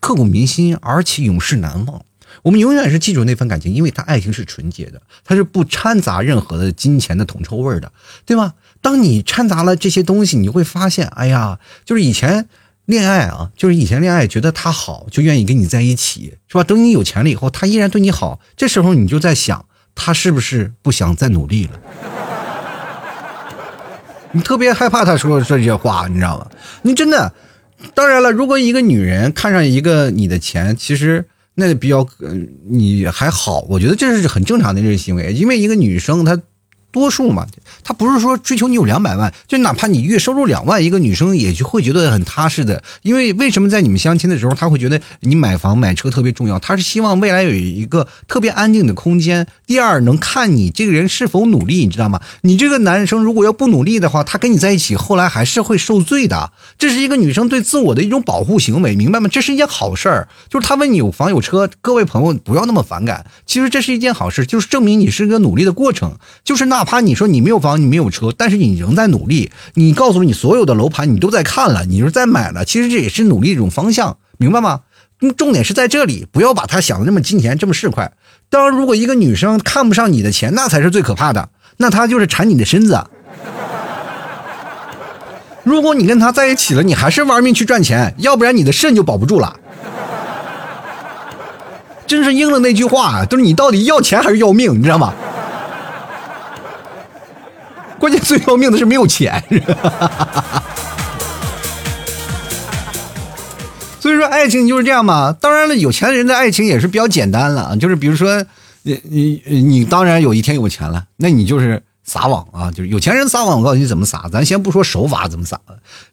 [0.00, 2.04] 刻骨铭心，而且永世难忘。
[2.42, 7.92] 我们永远是记住那份感情，因为它爱情是纯洁的，它是不掺杂任何的金钱的铜臭味的，
[8.26, 8.54] 对吧？
[8.80, 12.48] 当你掺杂了这些东西，你会发现，哎呀，就是以前。
[12.90, 16.64] 恋爱啊，就是以前恋爱觉得他好，就愿意跟你在一起，是吧？
[16.64, 21.80] 等你有钱了以后，他依然对你好，这时候你就在想，他是不是不想再努力了？
[24.32, 26.46] 你特别害怕他说这些话，你知道吗？
[26.82, 27.32] 你真的，
[27.94, 31.24] 当然了，如果一个女人看上一个你的钱，其实
[31.54, 32.06] 那比较，
[32.68, 36.36] 你还好，我觉得这是很正常的这个行为，因为一个女生她。
[36.92, 37.46] 多数嘛，
[37.84, 42.82] 他不是说追求你有两百万，就哪怕你月收入两万，一个女生也就会觉得很踏实的。
[43.02, 46.58] 因为为什么在你们相亲的时候，他会觉得你买房买车特别重要？
[46.58, 49.46] 他是希望未来有一个特别安静的空间。
[49.66, 52.20] 第二，能看你这个人是否努力，你知道吗？
[52.40, 56.50] 你这个男生如果要不努力的话，他跟你在一起，后来还是会受罪的。
[56.76, 59.28] 这是一个女生对自我的一种保护行为，明白吗？
[59.30, 60.26] 这是一件好事儿。
[60.48, 63.24] 就是他问你有房有车，各位朋友不要那么反感。
[63.46, 66.16] 其实这是一件好事，就是证明你是一个努力的过程。
[66.42, 66.79] 就是那。
[66.80, 69.52] 哪怕你说你没有房，你没有车，但是你仍在努力。
[69.74, 72.64] 你告诉你所有的楼盘，你都在看了，你是在买了。
[72.64, 74.80] 其实这也是努力一种方向，明白吗？
[75.36, 78.08] 重点是在这里，不要把他想的那么金钱这么市侩。
[78.48, 81.50] 当然，如果一个女生看不上你的钱，那才是最可怕的。
[81.76, 82.98] 那她就是馋你的身子。
[85.62, 89.54] 如果你跟她在一起了，你还是玩命去赚钱，要不然你的肾就保不住了。
[92.06, 95.12] 真是应了那句话，就是你到底要钱还是要命，你知道吗？
[98.00, 99.44] 关键最要命的是没有钱，
[104.00, 105.36] 所以说爱情就是这样嘛。
[105.38, 108.42] 当然了，有钱人的爱情也是比较简单了，就是比如说，
[108.82, 108.98] 你
[109.44, 114.26] 你你当然有一天有钱了，那你就是撒网啊，就是有钱人撒网，我告诉你怎么撒。
[114.32, 115.60] 咱先不说手法怎么撒，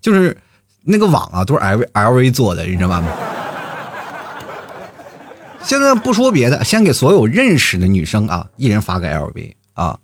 [0.02, 0.36] 就是
[0.84, 3.04] 那个网啊，都是 L L V 做的，你知道吗？
[5.64, 9.98] 现在不说别的，先给所有认识的女生啊，一人发个 L V 啊。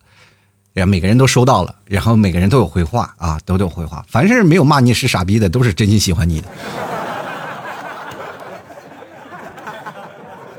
[0.73, 4.03] 然后每个人都收到了，然后每个人都有回话啊，都有回话。
[4.09, 6.47] 凡是没有骂你是傻逼的，都是真心喜欢你的。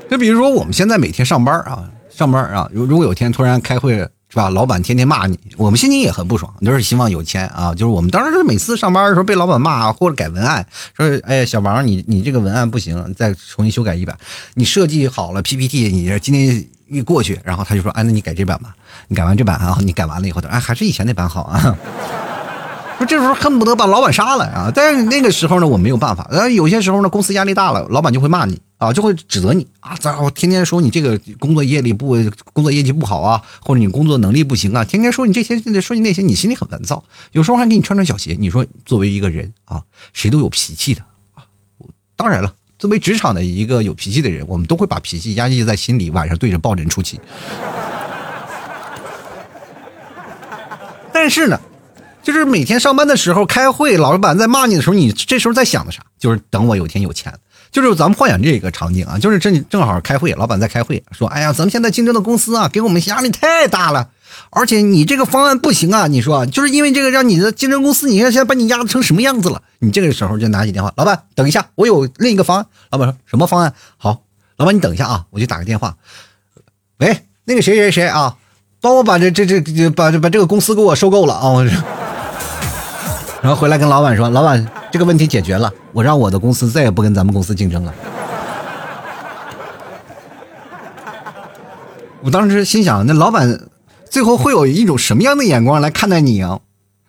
[0.09, 3.97] 就比如说我们现在每天上班啊，上班啊，如如果有天突然开会
[4.29, 7.73] 是吧，老板天天骂你，我们心情也很不爽，就是希望有钱啊。
[7.73, 14.17] 就是我们当时每次上班的时候被老板骂或者改文案，说哎小王你你这个文案不行，再重新修改一版。
[14.53, 16.65] 你设计好了 PPT，你今天。
[16.87, 18.75] 一过去，然后他就说：“哎，那你改这版吧。
[19.07, 21.77] 你改完这版啊，你改完了以后，他哎，还是以前那版好啊。
[22.97, 24.71] ”说这时候恨不得把老板杀了啊！
[24.73, 26.25] 但是那个时候呢，我没有办法。
[26.31, 32.15] 呃，有些时候呢，公司压力大了，老板就会骂你啊，就会指责你啊，咋我天天说你这个工作业力不，
[32.53, 37.03] 工作业绩不好啊，或者你工作能力不行啊，天天说你这些，说你那些，你心里很烦躁。
[37.33, 38.37] 有时候还给你穿穿小鞋。
[38.39, 41.01] 你说作为一个人啊，谁都有脾气的
[41.33, 41.43] 啊。
[42.15, 42.53] 当然了。
[42.85, 47.19] 作为职场的一个有脾气的人，我们都会把脾气压抑在心里，晚上对着抱枕出气。
[51.11, 51.59] 但是呢，
[52.21, 56.03] 就是每天上班的时候开会，老板在骂你的时候，你这时候在想的啥？
[56.19, 57.33] 就是等我有一天有钱。
[57.71, 64.09] 就是咱们幻想这个场景啊，就是正正好开会，老板在开会，说：“哎呀，咱们现在竞争的公司啊，给我们压力太大了。”
[64.49, 66.07] 而且你这个方案不行啊！
[66.07, 69.61] 你说，就是因为这个让你的竞争公司，你看现在把你压的成什么样子了？
[69.79, 72.65] 你这个时候就拿起电话，老板，等一下，我有另一个方案。
[72.91, 73.73] 老板说什么方案？
[73.97, 74.21] 好，
[74.57, 75.95] 老板你等一下啊，我去打个电话。
[76.99, 78.37] 喂，那个谁谁谁啊，
[78.79, 81.49] 帮我把这这这把把这个公司给我收购了啊！
[81.49, 81.65] 我
[83.43, 87.93] 然后回来跟老板说，老板这个问题解决了，我让我的公司再也不跟咱们公司竞争了。
[92.21, 93.59] 我当时心想，那老板。
[94.15, 96.61] 最后会有一种什么样的眼光来看待你啊？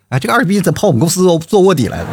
[0.08, 2.08] 哎，这个二逼在跑我们公司做做卧底来了。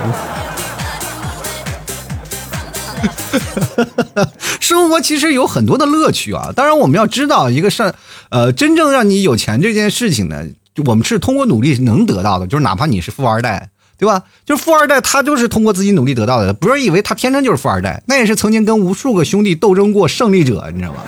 [4.62, 6.52] 生活其实有很多的乐趣啊！
[6.56, 7.96] 当然，我们要知道一个事儿
[8.30, 10.46] 呃，真正让你有钱这件事情呢，
[10.86, 12.46] 我们是通过努力能得到的。
[12.46, 14.22] 就是哪怕你是富二代，对吧？
[14.46, 21.00] 就是富二代，他就是通过自己努力得到的，不是以为他天生就是富二代，那也是曾经跟无数个兄弟斗争过胜利者，你知道吗？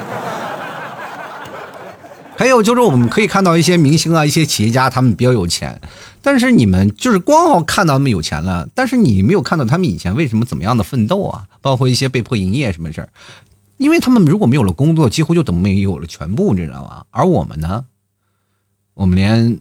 [2.37, 5.79] 还有就是我们可以看到一些明星啊，一些企业家，他们比较有钱，
[6.21, 13.09] 但是你们就是光好看到他们有钱了，但是你没有看到他们以前为什么怎么样的奋斗啊，包括一些被迫营业什么事儿，
[13.77, 17.05] 因为他们如果没有了工作，几乎就等于没有了全部，你知道吗？
[17.09, 17.85] 而我们呢，
[18.93, 19.57] 我们连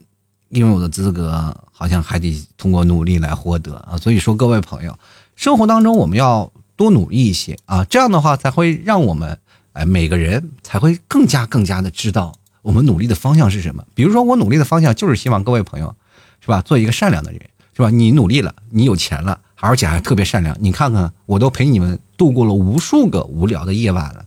[0.49, 4.99] 拥有的资格好像还得通过努力来获得啊，所以说各位朋友，
[5.37, 9.39] 生活当中我们要多努力一些啊，这样的话才会让我们
[9.75, 12.35] 哎每个人才会更加更加的知道。
[12.65, 13.85] 我们努力的方向是什么？
[13.95, 15.95] 比如说，我努力的方向就是希望各位朋友，
[16.41, 16.63] 是吧？
[16.63, 17.39] 做一个善良的人，
[17.77, 17.91] 是吧？
[17.91, 20.57] 你努力了，你有钱了，而且还特别善良。
[20.59, 24.25] 你看看，我都陪你们度过了无数个无聊的夜晚了。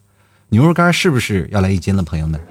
[0.49, 2.39] 牛肉干是不是要来一斤了，朋友们？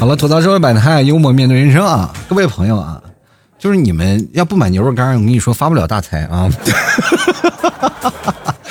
[0.00, 2.12] 好了，吐槽社会百态，幽默面对人生啊！
[2.28, 3.00] 各位朋友啊，
[3.56, 6.50] 就是你们要不买牛肉干，我跟你说发不了大财啊。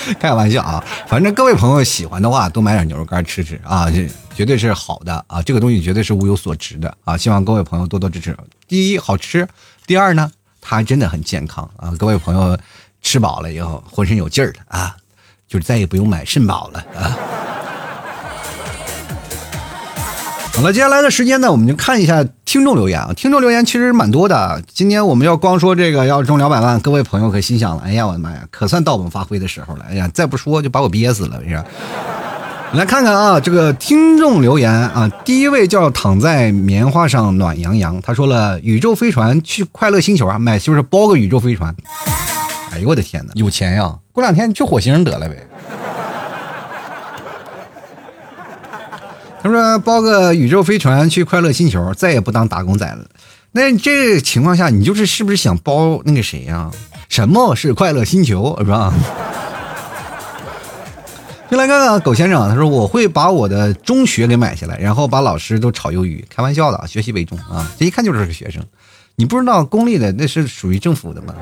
[0.20, 8.36] 开玩笑啊，反正各位朋友喜欢的话，多买点牛肉干吃吃啊，这绝对是好的啊，这个东西绝对是物有所值的啊，希望各位朋友多多支持。
[8.68, 9.48] 第一好吃，
[9.86, 12.58] 第二呢，它真的很健康啊，各位朋友
[13.02, 14.96] 吃饱了以后浑身有劲儿了啊，
[15.48, 17.18] 就再也不用买肾宝了啊。
[20.58, 23.14] 好了，接下来的时间呢，我们就看一下听众留言啊。
[23.16, 24.60] 听众留言其实蛮多的。
[24.74, 29.86] 今天我们要光说这个要中两百万，各位朋友可心想了，哎呀，我的妈呀，可算到我们发挥的时候了。
[29.88, 31.64] 哎呀，再不说就把我憋死了，是吧？
[32.74, 41.76] 来看看啊，这个听众留言啊，第一位叫躺在棉花上暖洋洋，他说了，宇宙飞船去快乐星球啊，买就是包个宇宙飞船。
[42.72, 43.96] 哎呦我的天哪，有钱呀！
[44.12, 45.36] 过两天去火星得了呗。
[49.42, 53.06] 他说：“包个宇宙飞船去快乐星球，再也不当打工仔了。”
[53.54, 56.72] 那这情况下，你就是是不是想包那个谁呀？
[57.08, 58.94] 什么是快乐星球，是吧？
[61.50, 67.72] 就来看看狗先生，他说：“我会把我的中学给买下来，然后把老师都炒鱿鱼。”开玩笑的，学习为重啊！
[67.80, 68.62] 这一看就是个学生。
[69.16, 71.34] 你不知道公立的那是属于政府的吗？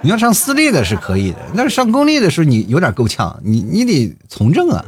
[0.00, 4.84] 你要上私立的是可以的，那上公立的时候你有点够呛，你你得从政啊。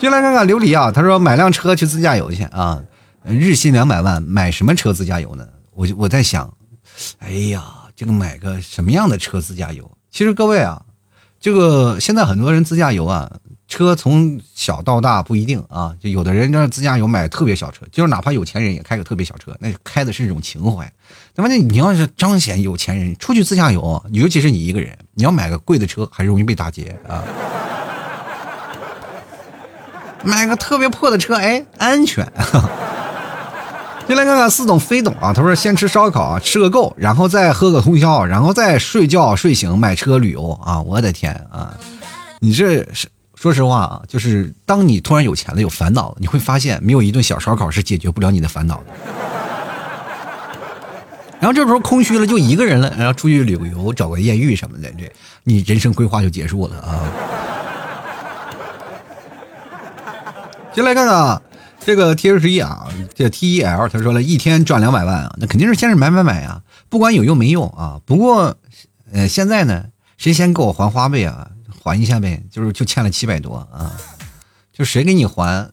[0.00, 2.82] 进来看看琉璃啊，他说买辆车去自驾游去啊，
[3.22, 5.46] 日薪两百万，买什么车自驾游呢？
[5.74, 6.50] 我我在想，
[7.18, 7.62] 哎呀，
[7.94, 9.90] 这个买个什么样的车自驾游？
[10.10, 10.80] 其实各位啊，
[11.38, 13.30] 这个现在很多人自驾游啊，
[13.68, 20.90] 车从小到大不一定啊，就有的人让自驾游买特别小车，就是哪怕有钱人也开个特别小车，那开的是一种情怀。
[21.34, 27.22] 那么那你要是彰显有钱人出去自驾游，尤其是你一个人，你要买个贵的车，还容易被打劫啊。
[30.22, 32.26] 买个特别破的车，哎，安全。
[34.06, 35.32] 进来看看似懂非懂啊！
[35.32, 40.82] 他说先吃烧烤，吃个够，然后再喝个通宵，然后再睡觉，睡醒买车旅游啊！
[40.82, 41.72] 我的天啊！
[42.40, 48.84] 你这是说实话啊，就是当你突然有钱了，有烦恼了，你会发现没有一顿小烧烤是解决不了你的烦恼的。
[51.38, 55.08] 然后这时候空虚了，就一个人了，然后出去旅游，找个艳遇什么的，这
[55.44, 56.98] 你人生规划就结束了啊！
[60.72, 61.42] 先来看看啊
[61.80, 68.00] 这个 T 十一啊，这 T E L，他说了一天赚两百万啊，那肯定是先是买买买啊，不管有用没用啊。
[68.04, 68.54] 不过，
[69.12, 71.48] 呃，现在呢，谁先给我还花呗啊？
[71.82, 73.96] 还一下呗，就是就欠了七百多啊，
[74.72, 75.68] 就谁给你还，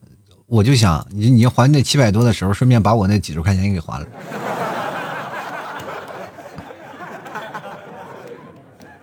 [0.46, 4.06] 我就想你你还那七百多的时候，顺便把我那几十块钱也给还了。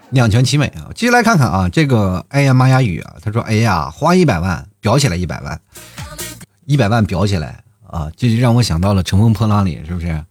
[0.10, 0.90] 两全其美啊！
[0.96, 4.68] 继续来看看啊，这个哎呀妈呀雨啊，他说哎呀花一百万。
[4.86, 5.60] 裱起来一百万，
[6.68, 8.08] 一百万裱起来啊！
[8.16, 10.24] 这就让我想到了《乘风破浪》里，是不是？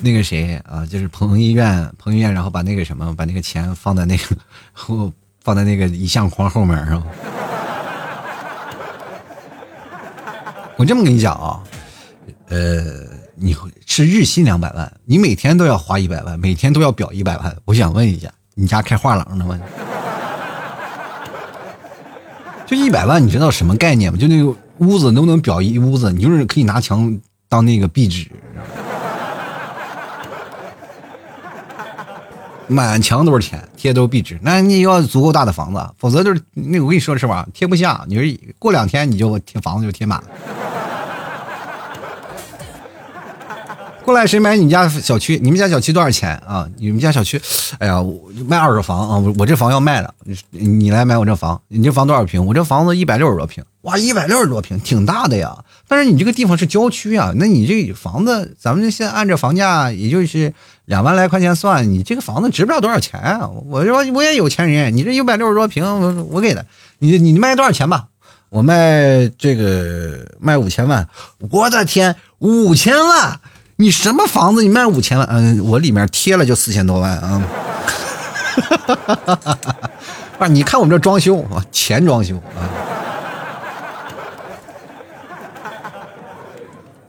[0.00, 4.24] 那个谁啊，就是彭于晏，彭于晏，然后把那个什么，把那个钱放在那个
[4.72, 5.12] 后，
[5.44, 7.02] 放在那个遗像框后面，是吧？
[10.78, 11.60] 我这么跟你讲啊，
[12.48, 17.54] 呃，你是日薪两百万，你每天都要花一百万，每天都要裱一百万。
[17.66, 19.60] 我想问一下，你家开画廊的吗？
[22.68, 24.18] 就一百万，你知道什么概念吗？
[24.18, 26.12] 就那个屋子能不能表一屋子？
[26.12, 28.30] 你就是可以拿墙当那个壁纸，
[32.68, 34.38] 满墙都是钱，贴都是壁纸。
[34.42, 37.48] 那你要足够大的房子，否则就是那我跟你说是吧？
[37.54, 38.22] 贴不下，你说
[38.58, 40.26] 过两天你就贴房子就贴满了。
[44.08, 45.38] 过来谁买你家小区？
[45.42, 46.66] 你们家小区多少钱啊？
[46.78, 47.38] 你们家小区，
[47.78, 48.02] 哎呀，
[48.46, 49.18] 卖二手房啊！
[49.18, 50.14] 我我这房要卖了，
[50.48, 51.60] 你来买我这房。
[51.68, 52.46] 你这房多少平？
[52.46, 53.62] 我这房子一百六十多平。
[53.82, 55.62] 哇，一百六十多平，挺大的呀。
[55.86, 60.54] 但是你这个地方是郊区啊，那你这房子，咱们现在按照房价，也就是
[60.86, 63.46] 两万来块钱算，你这个房子值不了多少钱啊！
[63.66, 66.64] 我说我也有钱人，你这一百六十多平，我我给的，
[67.00, 68.06] 你你卖多少钱吧？
[68.48, 71.06] 我卖这个卖五千万，
[71.50, 73.38] 我的天，五千万！
[73.80, 74.62] 你什么房子？
[74.62, 75.24] 你卖五千万？
[75.30, 77.40] 嗯，我里面贴了就四千多万 啊！
[80.36, 82.66] 不是，你看我们这装修啊，前装修啊，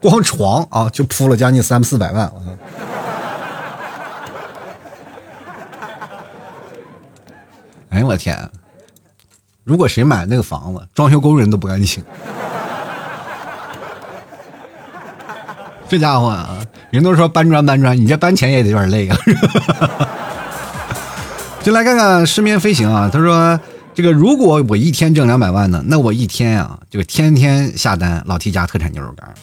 [0.00, 2.34] 光床啊就铺了将近三四百万啊！
[7.90, 8.48] 哎呀，我天！
[9.64, 12.04] 如果谁买那个房子，装修工人都不敢请。
[15.90, 19.18] 这家伙啊，人都说搬砖搬砖，你这搬钱也得有点累啊。
[21.64, 23.58] 就来看看失眠飞行啊，他说
[23.92, 29.34] 这个如果我一天挣两百万呢，那我一天啊就天天下单老 T 家特产牛肉干，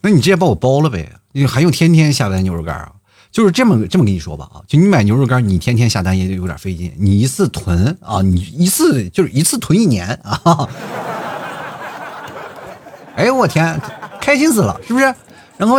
[0.00, 2.92] 那你直接把我包了呗，你还用天天下单牛肉干啊？
[3.32, 6.92] 就是这么这么跟你说吧啊，就你买牛肉干，你天天下单也得有点费劲。
[6.96, 10.68] 你一次囤啊，你一次就是一次囤一年啊。
[13.16, 13.76] 哎呦我天，
[14.20, 15.12] 开心死了，是不是？
[15.60, 15.78] 然后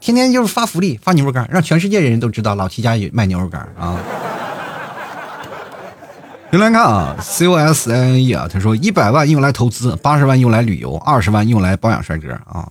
[0.00, 3.98] 天天就是发福利，发牛肉干，让全世界人都知道老七家也卖牛肉干啊。
[6.52, 12.70] 先来看啊，C O S I N E 啊，他说一百万用来投资，八十万用来旅游，二十万用来保养帅哥啊。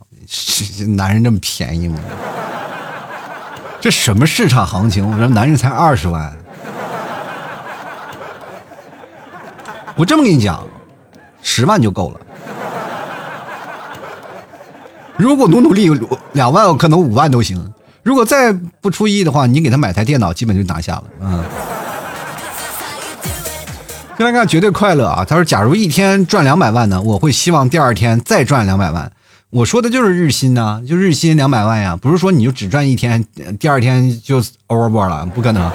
[0.96, 2.00] 男人这么便宜吗？
[3.82, 5.06] 这什么市场行情？
[5.12, 6.34] 我说男人才二十万，
[9.98, 10.66] 我这么跟你讲，
[11.42, 12.22] 十万就够了。
[15.18, 15.90] 如果努努力，
[16.34, 17.74] 两万可能五万都行。
[18.02, 18.52] 如果再
[18.82, 21.04] 不出意的话，你给他买台电脑，基本就拿下了。
[21.22, 21.44] 嗯。
[24.18, 29.12] 再来看绝对快乐啊，他说：“假如一天赚两百万呢，我会希望第二天再赚两百万。”
[29.50, 33.24] 我说的就是日薪呐，就日薪两百万呀，不是说你就只赚一天，
[33.60, 35.72] 第二天就 over 了，不可能，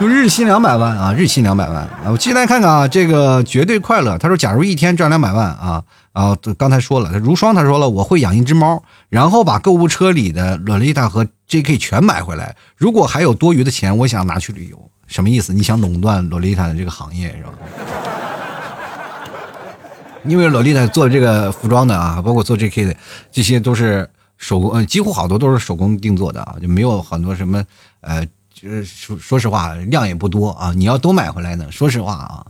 [0.00, 2.06] 就日薪两百万啊，日薪两百万啊。
[2.06, 15.52] 我进来看看啊，这个绝对快乐，他说假如一天赚两百万啊，啊，刚才说了，如霜他说了，我会养一只猫，然后把购物车里的洛丽塔和 JK 全买回来，如果还有多余的钱，我想拿去旅游，什么意思？
[15.52, 17.50] 你想垄断洛丽塔的这个行业是吧？
[20.24, 22.96] 因为洛丽塔做这个服装的啊，包括做 JK 的，
[23.30, 27.62] 这些都是手工，呃，几乎好多都是手工定做的啊，就没有很多什么，
[28.00, 28.26] 呃，
[28.60, 30.72] 就是说说实话，量也不多啊。
[30.76, 32.44] 你要都买回来呢，说实话啊，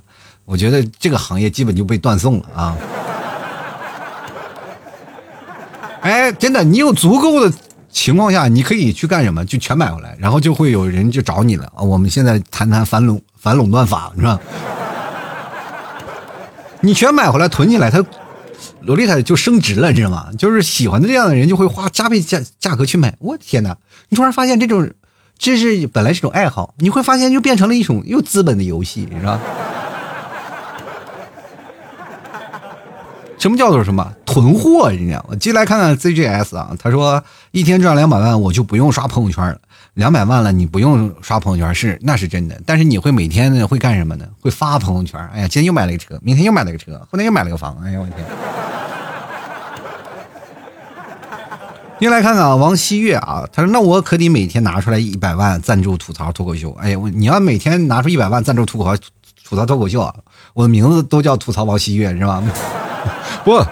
[0.45, 2.77] 我觉得这个行业基本就被断送了啊。
[6.01, 7.55] 哎，真的，你有足够的
[7.91, 9.45] 情况下，你可以去干什么？
[9.45, 11.83] 就全买回来，然后就会有人就找你了啊。
[11.83, 14.41] 我们现在谈谈反垄反垄断法，是吧？
[16.81, 18.05] 你全买回来囤起来，它
[18.81, 20.31] 洛丽塔就升值了，你知道吗？
[20.39, 23.15] 就是喜欢的这样的人就会花加倍价价格去买。
[23.21, 23.77] 我天哪！
[24.09, 24.91] 你突然发现这种，
[25.41, 29.41] 这是本来是种爱好，你会发现就变成了一种又资本的游戏，是吧？
[33.39, 34.93] 什么叫做什么囤货？
[34.93, 35.35] 你知道吗？
[35.37, 39.59] 进来看看 ZGS 啊，他说一天赚两百万，我就不用刷朋友圈了。
[39.95, 44.27] 两百万了，你不用刷朋友圈是那是真的，但是你会每天呢会干什么呢？
[44.43, 45.19] 会发朋友圈。
[45.33, 47.79] 哎呀，今天又买了个车，明天又买了个车，后天又买了个房。
[47.83, 48.19] 哎呀，我天！
[52.01, 56.75] 又来看看啊，王希月啊，他说那我可得每天拿出来一百万赞助吐槽脱口秀。
[56.81, 58.97] 哎呀，你要每天拿出一百万赞助吐槽
[59.45, 60.15] 吐槽脱口秀啊，
[60.55, 62.43] 我的名字都叫吐槽王希月是吧？
[63.45, 63.63] 不，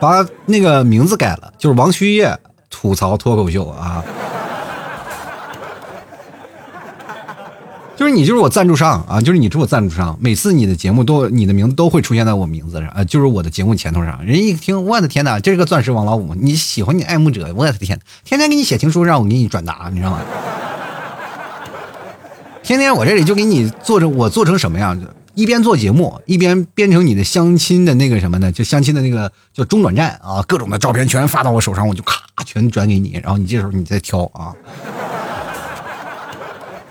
[0.00, 2.36] 把那个名字改了，就是王旭月
[2.68, 4.04] 吐槽脱口秀啊，
[7.96, 20.20] 就是你就是我赞助商啊，就是你是我赞助商，每次你的节目都你的名字都会出现在我名字上啊，就是我的节目前头上，人一听，我的天哪，这是个钻石王老五，你喜欢你爱慕者，我的天，天天给你写情书让我给你转达，你知道吗？
[22.62, 25.08] 天天我这里就给你做成我做成什么样子？
[25.34, 28.52] 一边做节目，一边编成你的相亲的那个什么呢？
[28.52, 34.52] 就相亲的那个叫中转站啊，各种的照片全发到我手上，我就咔全转给你，然后你这时候你再挑啊。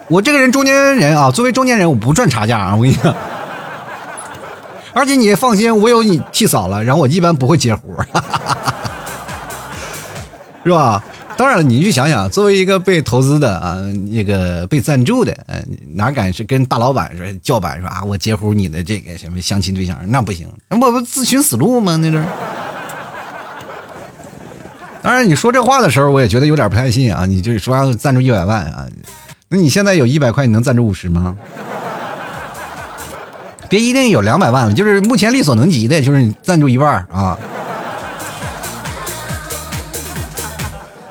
[0.07, 3.13] 我这个人中间人啊，作为中间人，我不赚差价啊，我跟你讲。
[4.93, 7.81] 而且你放心，我有你替嫂了，然后我一般不会接活，
[10.63, 11.03] 是吧？
[11.37, 13.77] 当然了，你去想想，作为一个被投资的啊，
[14.09, 15.61] 那个被赞助的，嗯，
[15.95, 21.97] 哪敢是跟大老板说叫板说啊，我截胡你的这个什么相亲对象，那不行，那我不自寻死路吗？
[21.97, 22.23] 那是。
[25.01, 27.25] 当然，你说这话的时候，我也觉得有点不太信啊。
[27.25, 28.87] 你就是说赞助一百万啊，
[29.49, 31.35] 那你现在有一百块，你能赞助五十吗？
[33.69, 37.37] 别一定有两百万了，就是目前力所能及的，就是你赞助一半啊。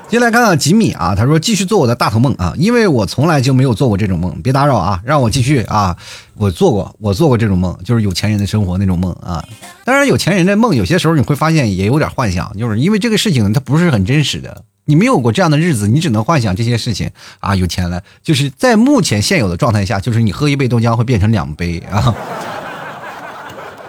[0.08, 5.96] 进来看看吉米啊，他说继续做我的大头梦啊，因为我从来就没有做过这种梦，别打扰啊，让我继续啊，
[6.34, 9.44] 我做过，我做过这种梦，就是有钱人的生活那种梦啊。
[9.84, 17.10] 当然，有钱人的梦有些时候你会发现也有点幻想，就是因为这个事情它不是很真实的，你没有过这样的日子，你只能幻想这些事情
[17.40, 22.14] 啊，有钱了，就是在目前现有的状态下，就是你喝一杯豆浆会变成两杯啊。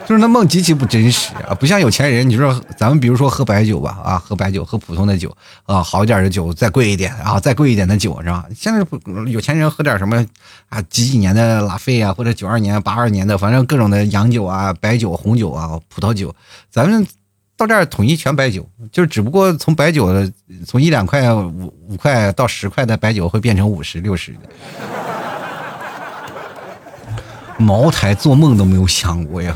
[0.07, 2.29] 就是那梦极其不真实啊，不像有钱人。
[2.29, 5.35] 你说咱们比如说喝白酒吧，啊，喝白酒，喝普通的酒，
[5.65, 8.45] 啊，好一点的酒再贵一点啊，再贵一点的酒是吧？
[8.55, 8.85] 现在
[9.31, 10.23] 有钱人喝点什么
[10.69, 16.35] 啊，几几年的拉菲啊，或者九二年、八二年的，反正各种的洋酒啊、白酒、红酒啊、葡萄酒，
[16.69, 17.07] 咱们
[17.57, 20.31] 到这儿统一全白酒，就是只不过从白酒的
[20.65, 24.39] 从一两块、五五块到十块的白酒会变成五十、六十的。
[27.57, 29.55] 茅台做梦都没有想过呀。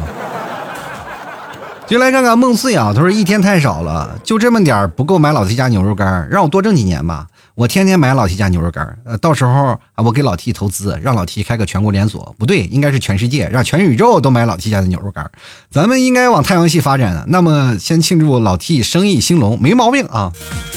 [1.86, 2.94] 就来看看梦碎啊！
[2.94, 7.28] 他说一天太少了，就这么点儿不够买老弟家牛肉干，让我多挣几年吧。
[7.60, 15.30] 我天天买老 T 家牛肉干，呃，到时候啊，我给老 T 投资，让老 T 开个全国连锁，不对，应该是全世界，让全宇宙都买老 T 家的牛肉干。
[15.70, 17.26] 咱们应该往太阳系发展了。
[17.28, 20.32] 那么先庆祝老 T 生意兴隆，没毛病啊。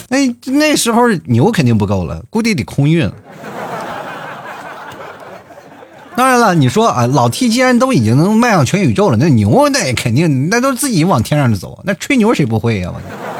[0.09, 3.15] 那 那时候牛肯定不够了，估计得空运了。
[6.17, 12.91] 当然了，你说啊，老 T 既然都已经能迈向全宇宙了，那牛那肯定那都自己往天上走，那吹牛谁不会呀？
[12.93, 13.32] 我这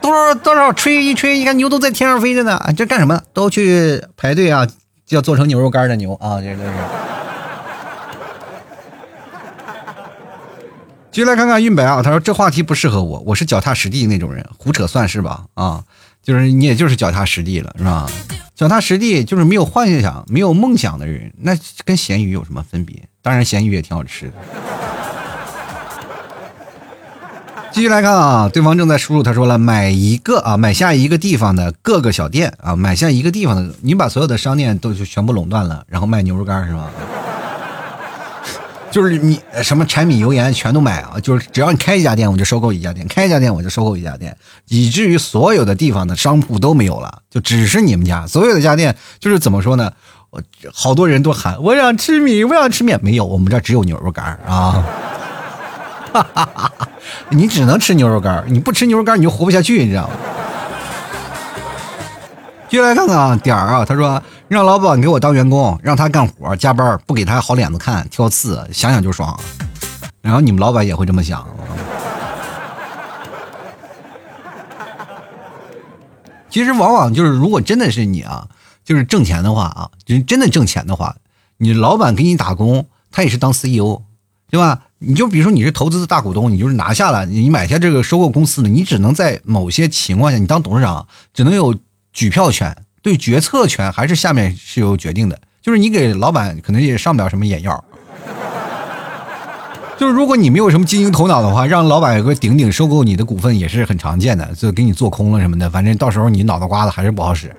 [0.00, 3.20] 多少多少吹一吹，你看牛都在天上飞着呢，这干什么？
[3.32, 4.66] 都去排队啊，
[5.08, 6.72] 要做成牛肉干的牛啊，这这是。
[11.10, 15.44] 继续来看看运白啊，他说这话题不适合我，我是脚踏实地那种人，胡扯算是吧？
[15.54, 15.82] 啊，
[16.22, 18.06] 就是你也就是脚踏实地了，是吧？
[18.54, 23.02] 脚踏实地就是没有幻想、没有梦想的人，那跟咸鱼有什么分别？
[23.22, 24.32] 当然，咸鱼也挺好吃的。
[27.76, 36.88] 继续来看啊，对方正在输入，他说了，买一个啊，买下一个地方的各个小店啊，买下一个地方的，你把所有的商店都就全部垄断了，然后卖牛肉干是吧？
[38.90, 41.20] 就是你什么柴米油盐全都买啊！
[41.22, 44.34] 就是只要你开一家店，我就收购一家店；开一家店，我就收购一家店，
[44.68, 48.96] 以至于所有的地方的商铺都没有了，就只是你们家所有的家店。
[49.20, 49.92] 就是怎么说呢？
[50.72, 54.82] 好多人都喊我想吃米，我想吃面，没有，我们这只有牛肉干啊！
[56.12, 56.88] 哈哈哈哈！
[57.30, 60.14] 你只能吃牛肉干，你不吃牛肉干你就活不下去，你知道吗？
[62.68, 64.22] 接来看看啊，点儿啊，他说。
[64.48, 69.36] 让老板给我当员工，让他干活加班，不给他好脸子看，挑刺，想想就爽。
[70.22, 71.44] 然后你们老板也会这么想。
[76.48, 78.46] 其实往往就是，如果真的是你啊，
[78.84, 81.16] 就是挣钱的话啊，就真的挣钱的话，
[81.56, 84.02] 你老板给你打工，他也是当 CEO，
[84.48, 84.82] 对吧？
[84.98, 91.74] 你就比如说你是投资的大股东，你就是拿下了，你买下这个收购公司的，你只能在某些情况下，你当董事长只能有
[92.12, 92.76] 举票权。
[93.02, 97.84] 对决策权还是下面是有决定的，就是你给老板可能也上不了什么眼药，
[99.96, 107.54] 就是如果你没有什么经营头脑的话，让老板有个顶顶收购你的股份也是很常见的，就给你做空了什么的，反正到时候你脑袋瓜子还是不好使。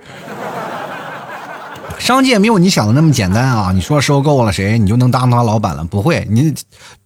[1.98, 3.72] 商界没有你想的那么简单啊！
[3.74, 5.84] 你说收购了谁，你就能当他老板了？
[5.84, 6.54] 不会，你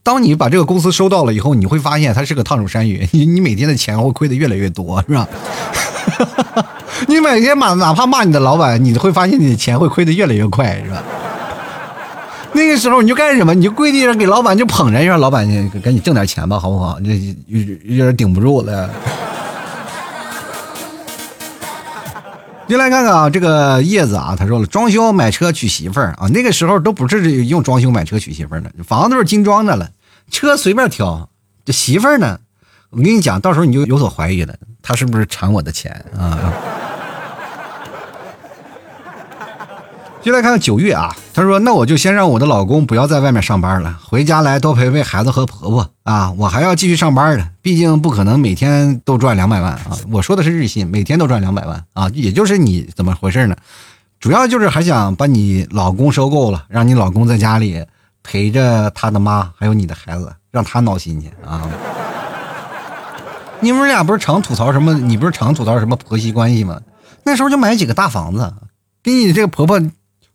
[0.03, 5.27] 当你把这个公司收到了以后，你会发现它是个烫手山芋，你 你每天的钱会亏的越来越多，是吧？
[7.09, 11.03] 你每天骂，哪怕骂你的老板，你会发现你的钱会亏的越来越快，是吧？
[12.53, 13.55] 那个时候你就干什么？
[13.55, 15.47] 你就跪地上给老板就捧着，让老板
[15.83, 16.99] 赶紧挣点钱吧，好不好？
[17.01, 17.19] 这
[17.49, 18.91] 有点顶不住了。
[22.73, 29.91] 进来看看啊，这个叶子啊，他说了，装修买车娶媳妇儿啊，那个时候都不是用装修买车娶媳妇儿的，房子都是精装的了，
[30.31, 31.29] 车随便挑，
[31.67, 32.41] 这媳妇儿呢？
[32.89, 36.51] 我跟你讲，到时候你就有所怀疑了，他是不是馋我的钱啊？
[40.23, 46.31] 就来看看九月啊，他说：“那我就先让我的老公不要在外面上班了，回家来多陪陪孩子和婆婆啊。
[46.39, 49.99] 我还要继续上班的，毕竟不可能每天都赚两百万啊。
[50.13, 52.09] 我说的是日薪，每天都赚两百万啊。
[52.15, 53.57] 也就是你怎么回事呢？
[54.21, 57.85] 主要就是还想把你老公收购了，让你老公在家里
[58.23, 61.69] 陪着他的妈还有你的孩子，让他闹心去啊。
[63.59, 64.95] 你们俩不是常吐槽什么？
[64.95, 66.81] 你不是常吐槽什么婆媳关系吗？
[67.25, 68.55] 那时候就买几个大房子，
[69.03, 69.83] 给你这个婆婆。”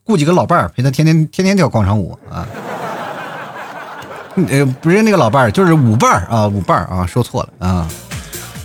[0.07, 2.47] 雇几个老伴儿陪他天天天天跳广场舞啊，
[4.47, 7.87] 呃，不是那个老伴儿，就是舞伴儿啊，舞伴儿啊，说错了啊。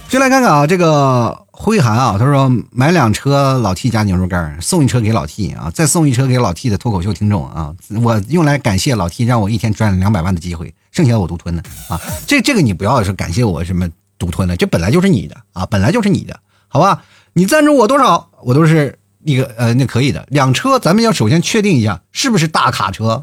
[0.09, 12.01] 就来看看啊，这个辉涵啊，他说买两车老 T 加牛肉干，送一车给老 T 啊，再送一车给老 T 的脱口秀听众啊，我用来感谢老 T 让我一天赚两百万的机会，剩下的我独吞的啊。
[12.27, 13.89] 这这个你不要是感谢我什么
[14.19, 16.39] 独吞了，这本来就是你的啊，本来就是你的。
[16.69, 17.03] 好吧？
[17.35, 20.25] 你赞助我多少，我都是那个呃，那可以的。
[20.29, 23.23] 两车，咱们要首先确定一下是不是大卡车。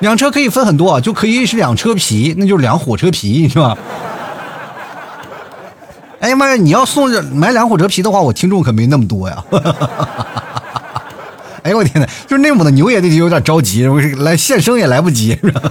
[0.00, 3.76] 两车可以分很多，就可以是两车皮，那就是两火车皮，是吧？
[6.20, 6.56] 哎呀妈呀！
[6.56, 9.44] 你要送买两火车皮的话，我听众可没那么多呀。
[11.62, 12.06] 哎呦我天哪！
[12.26, 15.62] 就是内蒙的牛也得有点着急，我是来献声也来不及，是吧？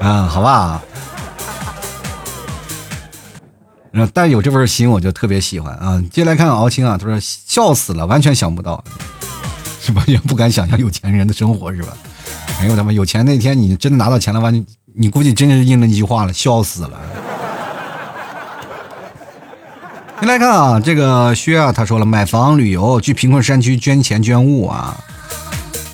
[0.00, 0.80] 啊，好吧。
[4.12, 6.02] 但有这份心，我就特别喜欢啊。
[6.10, 8.82] 接下来看敖青啊，他说笑死了，完全想不到，
[9.80, 11.88] 是完全不敢想象有钱人的生活，是吧？
[12.60, 16.90] 哎呦我他妈，有钱那天你真的拿到钱了，完你估计真是应了那句话了，笑死了。
[20.20, 24.96] 先来看啊，这个薛啊，他说了，买房、旅游、去贫困山区捐钱捐物啊，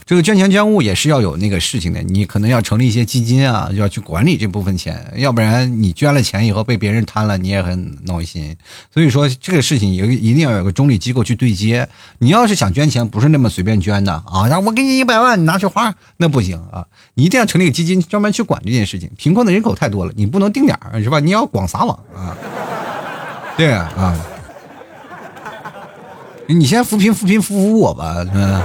[0.07, 8.57] 这个捐钱捐物也是要有那个事情的，你可能要成立一些基金啊，要去管理这部分钱，要不然你捐了钱以后被别人贪了，你也很闹心。
[8.93, 11.89] 所以说这个事情有一定要有个中立机构去对接。
[12.19, 16.85] 你要是想捐钱，不是那么随便捐的啊，然后我给你一百万，你拿去花，那不行啊，
[17.15, 19.11] 你一定要成立个基金，专门去管这件事情。
[19.17, 21.19] 贫困的人口太多了，你不能定点儿是吧？
[21.21, 22.37] 你要广撒网啊。
[23.57, 24.19] 对啊，
[26.47, 28.17] 你先扶贫扶贫扶扶我吧。
[28.35, 28.61] 嗯，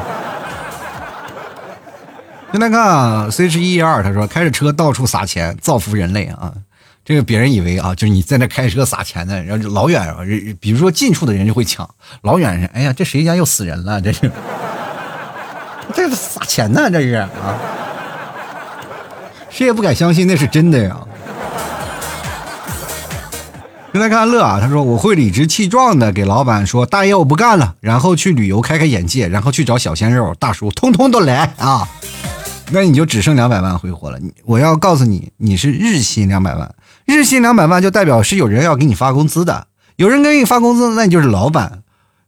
[2.51, 6.51] 现在看啊，C H 一二，他说开着车到处撒钱，造福人类啊。
[7.05, 10.17] 这个别人以为啊，就是你在那开车撒钱呢，然后就老远啊，
[10.59, 11.87] 比如说近处的人就会抢，
[12.21, 14.01] 老远是，哎呀，这谁家又死人了？
[14.01, 14.31] 这是，
[15.93, 17.29] 这是撒钱呢，这是啊，
[19.49, 20.97] 谁也不敢相信那是真的呀。
[23.91, 31.87] 现在看乐啊，他说我会理直气壮的给老板说大爷我不干了，然后去旅游开开眼界，然后去找小鲜肉大叔，通通都来啊！
[32.71, 34.19] 那你就只剩两百万挥霍了。
[34.45, 36.73] 我要告诉你，你是日薪两百万，
[37.05, 41.79] 日薪两百万就代表是有人要给你发工资的，有人给你发工资，那你就是老板。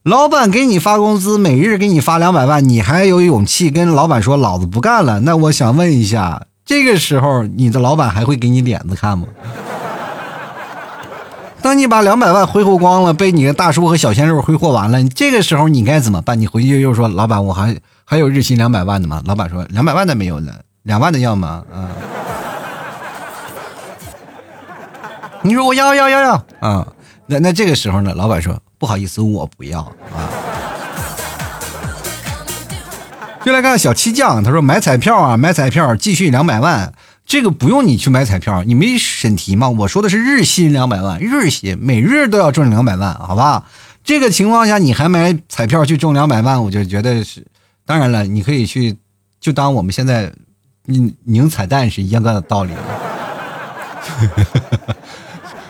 [0.03, 5.19] 老板给你发工资，每日给你发两百万，你还有勇气跟老板说老子不干了？
[5.19, 9.27] 那我想问一下，这个时候你的老板还会给你脸子看吗？
[11.61, 16.41] 当你把两百万挥霍光了，被你的大叔和小鲜肉挥霍完了，这个时候你该怎么办？
[16.41, 17.77] 你回去又说老板，我还
[18.11, 19.21] 还有日薪两百万的吗？
[19.23, 20.53] 老板说两百万的没有了，
[20.83, 21.63] 两万的要吗？
[21.71, 21.87] 啊？
[25.43, 26.85] 你说我要要要要啊？
[27.27, 28.13] 那那这个时候呢？
[28.13, 30.27] 老板说不好意思，我不要啊。
[33.45, 36.91] 就来看小七酱，他说买彩票啊，买彩票继续两百万。
[37.25, 39.69] 这个不用你去买彩票，你没审题吗？
[39.69, 43.63] 我说的是日薪两百万，日薪每日都要挣两百万，好吧？
[44.03, 47.47] 这个情况下你还买彩票去中两百万，我就觉得是。
[47.85, 48.97] 当然了，你可以去，
[49.39, 50.31] 就当我们现在
[50.85, 52.73] 拧拧彩蛋是一样的道理。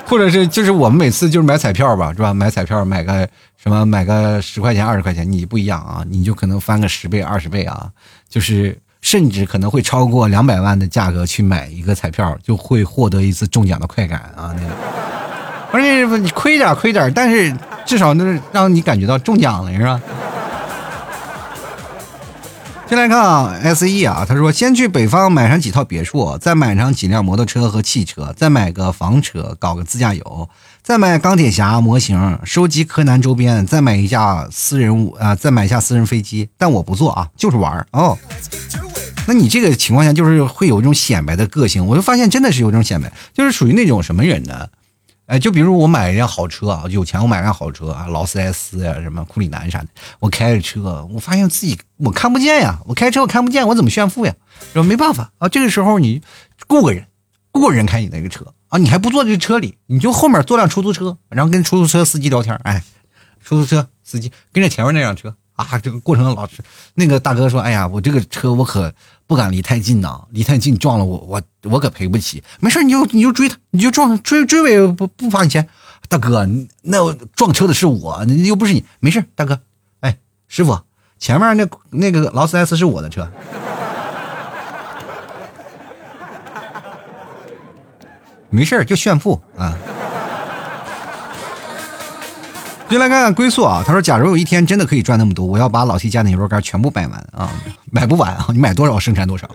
[0.06, 2.34] 或者是就是我们每次就是买彩票吧，是吧？
[2.34, 7.90] 买彩票买个什么买个十块钱二十块钱，你不一样啊，你就可能翻个十倍二十倍啊，
[8.30, 8.78] 就是。
[9.02, 14.54] 甚至可能会超过两百万的价格去买一个彩票，就会获得一次中奖的快感啊！
[14.56, 14.70] 那个，
[15.74, 17.52] 而且你亏点亏点，但是
[17.84, 20.00] 至少能让你感觉到中奖了，是吧？
[22.92, 30.50] 先来看啊，S E 啊，他说先去北方买上几套别墅，再买上几辆摩托车和汽车，再买个房车，搞个自驾游，
[30.84, 38.18] 再买钢铁侠模型，收集柯南周边，再买一架私人啊，再买一下私人飞机，但我不坐啊，就是玩 哦。
[39.26, 44.68] 那你这个情况下就是会有一种显摆的个性，我就发现真的是有这种显摆，就是属于那种什么人呢？
[45.32, 49.88] 哎，就比如我买一辆好车啊，有钱我买辆好车啊，劳斯莱斯呀，什么库里南啥的，
[50.20, 54.36] 我开着车，我发现自己我看不见呀，我开车我看不见，我怎么炫富呀？
[54.74, 56.22] 说没办法啊，这个时候你
[56.68, 57.08] 雇个人，
[57.54, 62.84] 雇个人开你那个车啊，你还不坐这车里，你就后面坐辆出租车，然后跟出租车司机聊天，哎，
[63.42, 65.38] 出租车司机跟着前面那辆车。
[65.56, 66.64] 啊，这个过程老师，
[66.96, 68.92] 那个大哥说：“哎呀，我这个车我可
[69.28, 72.42] 不敢离太近呐，离太近撞了我，我我可赔不起。
[72.60, 75.68] 没事，你就你就追他，你就撞追追尾不不罚你钱。
[76.10, 76.48] 大哥，
[76.82, 78.84] 那撞车的是我，又不是你。
[79.00, 79.60] 没事，大哥，
[80.00, 80.80] 哎，师傅，
[81.20, 83.30] 前面那那个劳斯莱斯是我的车，
[88.50, 89.78] 没事就炫富啊。”
[92.92, 97.50] 就来看看龟速啊，他说：“假如有一天真的可以赚那么多，我要把老 T 家的牛肉干全部买完啊，
[97.90, 99.50] 买不完啊， 你买多少生产多少。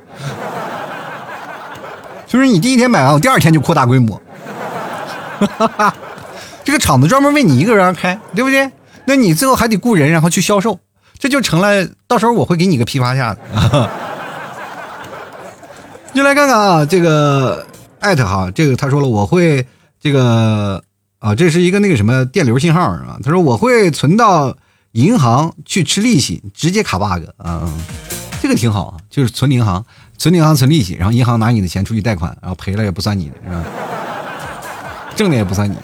[2.27, 4.19] 就是你第一天买完，我第二天就扩大规模。
[6.65, 8.73] 这个厂子专门为你一个人而开，对不对？
[9.05, 10.81] 那你最后还得雇人，然后去销售，
[11.19, 11.87] 这就成了。
[12.09, 13.91] 到时候我会给你个批发价的。
[16.15, 17.67] 就来看看啊，这个
[18.01, 19.67] 艾特哈，这个他说了，我会
[20.01, 20.83] 这个。”
[21.27, 23.19] 啊，这是一个那个什么电流信号啊。
[23.21, 24.57] 他说我会存到
[24.93, 27.69] 银行去吃利息，直接卡 bug 啊，
[28.41, 29.85] 这个挺好啊，就是存银行，
[30.17, 33.65] 存银行存利息，然后银行拿你的钱出去贷款，然后赔了也不算你的，是吧？
[35.17, 35.75] 挣的也不算你。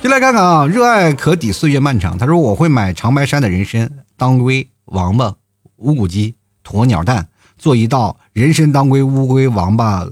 [0.00, 2.16] 就来看看啊，热爱可抵岁月漫长。
[2.16, 5.34] 他说我会买长白山的人参、当归、王八、
[5.78, 7.26] 乌骨鸡、鸵鸟蛋，
[7.58, 10.06] 做一道人参、当归、乌龟、王八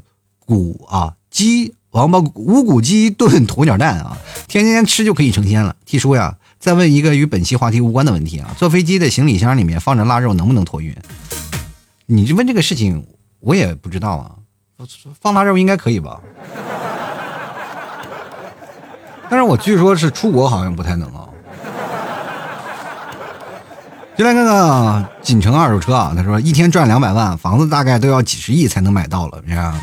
[0.44, 1.74] 骨啊鸡。
[1.90, 4.16] 王八无骨鸡炖鸵鸟蛋啊，
[4.46, 5.74] 天天吃就可以成仙了。
[5.84, 10.96] T 叔呀，再问一个与本期话题无关的问题啊，坐飞机的行李箱里面放着腊肉能不能托运？
[12.06, 13.04] 你这问这个事情，
[13.40, 14.30] 我也不知道啊。
[15.20, 16.20] 放腊肉应该可以吧？
[19.28, 21.26] 但是我据说是出国好像不太能啊。
[24.16, 29.80] 就来看看，锦城二手车啊，他说一天赚两百万，房子大概都要几十亿才能买到了，是吧？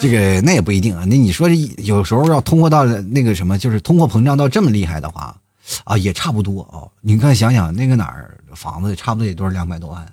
[0.00, 1.04] 这个那也不一定啊。
[1.06, 5.36] 那你说有时候要通货到那个什么，就是通货膨胀到这么厉害的话，
[5.84, 6.84] 啊，也差不多啊。
[7.00, 10.06] 你看想想那个哪儿房子差不多也都是两百多万。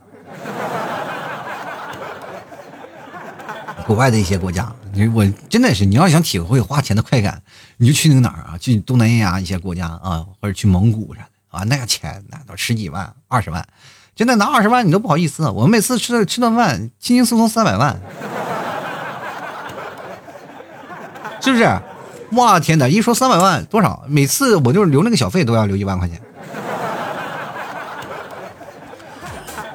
[3.86, 7.42] 国外的一些国家，你我真的是你要想体会花钱的快感，
[7.76, 8.58] 你就去那个哪儿啊？
[8.58, 13.68] 去东南亚一些国家啊，或者去蒙古啥的啊，那个钱那都十几万、二十万，
[14.16, 15.50] 真的拿二十万你都不好意思。
[15.50, 18.00] 我们每次吃吃顿饭，轻轻松松三百万。
[21.44, 21.80] 是不是？
[22.32, 22.88] 哇天哪！
[22.88, 24.06] 一说三百万多少？
[24.08, 26.20] 每次我就是留那个小费都要留一万块钱。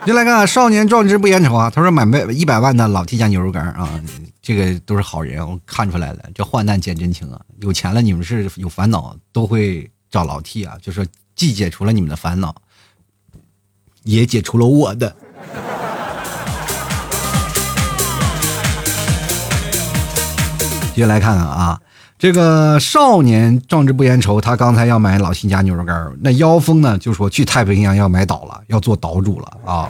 [0.07, 1.71] 就来看少年壮志不言愁啊！
[1.71, 3.89] 他说买卖一百万的老 T 家牛肉干啊，
[4.41, 6.25] 这个都是好人，我看出来了。
[6.35, 7.39] 这患难见真情啊！
[7.61, 11.05] 有钱了，你们是有烦恼都会找老 T 啊，就说
[11.37, 12.55] 既解除了你们的烦恼，
[14.03, 15.14] 也解除了我的。
[20.99, 21.80] 接来看看啊，
[22.18, 29.88] 这个少年壮志不言愁，他刚才要买老新家牛肉干那妖风呢就说去太平洋要买岛了，要做岛主了啊。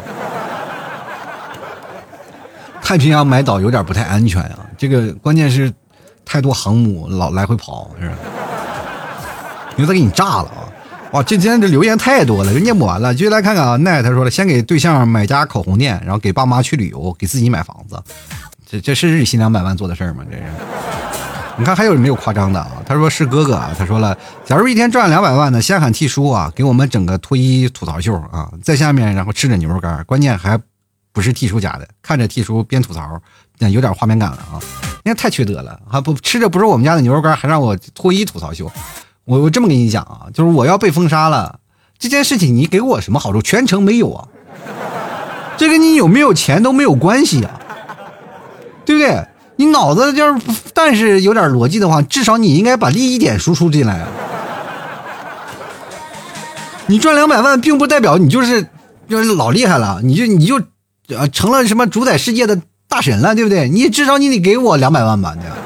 [2.82, 5.72] 太平洋买岛有点不太安全啊，这个关键是
[6.24, 8.14] 太多航母老来回跑，是吧？
[9.76, 10.64] 牛他给你炸了啊！
[11.12, 13.14] 哇，这今天这留言太多了，就念不完了。
[13.14, 18.02] 继续来看看啊，奈他说了，先给对象买家口红店，然后给爸妈去旅游，给自己买房子，
[18.70, 20.22] 这这是日薪两百万做的事儿吗？
[20.30, 20.42] 这是。
[21.56, 22.70] 你看还有没有夸张的啊？
[22.86, 23.70] 他说是哥哥啊。
[23.76, 30.60] 他说了，假如一天赚两百万呢，先喊 T 叔啊，给我们整个脱衣吐槽秀啊，在下面然后吃着牛肉干，关键还
[31.12, 33.20] 不是 T 叔家的，看着 T 叔边吐槽，
[33.58, 34.60] 那有点画面感了啊。
[35.02, 36.00] 那太缺德了还！
[36.00, 38.70] 不吃着不是我们家的牛肉干，还让我脱衣吐槽秀。
[39.24, 41.58] 我我这么跟你讲啊，就是我要被封杀了，
[41.98, 43.40] 这件事情你给我什么好处？
[43.40, 44.28] 全程没有啊，
[45.56, 47.58] 这跟你有没有钱都没有关系啊，
[48.88, 49.22] 对不对？
[49.56, 54.08] 你脑子就是，但是有点逻辑的话，至少你应该把利益点输出进来啊！
[56.86, 58.66] 你赚两百万，并不代表你就是
[59.06, 60.58] 就是老厉害了，你就你就
[61.08, 62.58] 呃成了什么主宰世界的
[62.88, 63.68] 大神了，对不对？
[63.68, 65.34] 你至少你得给我两百万吧？
[65.34, 65.56] 对吧？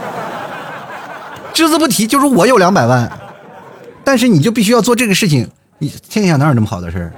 [1.55, 3.09] 只字不提，就是我有两百万，
[4.03, 5.49] 但是你就必须要做这个事情，
[5.79, 7.13] 你天下哪有这么好的事儿？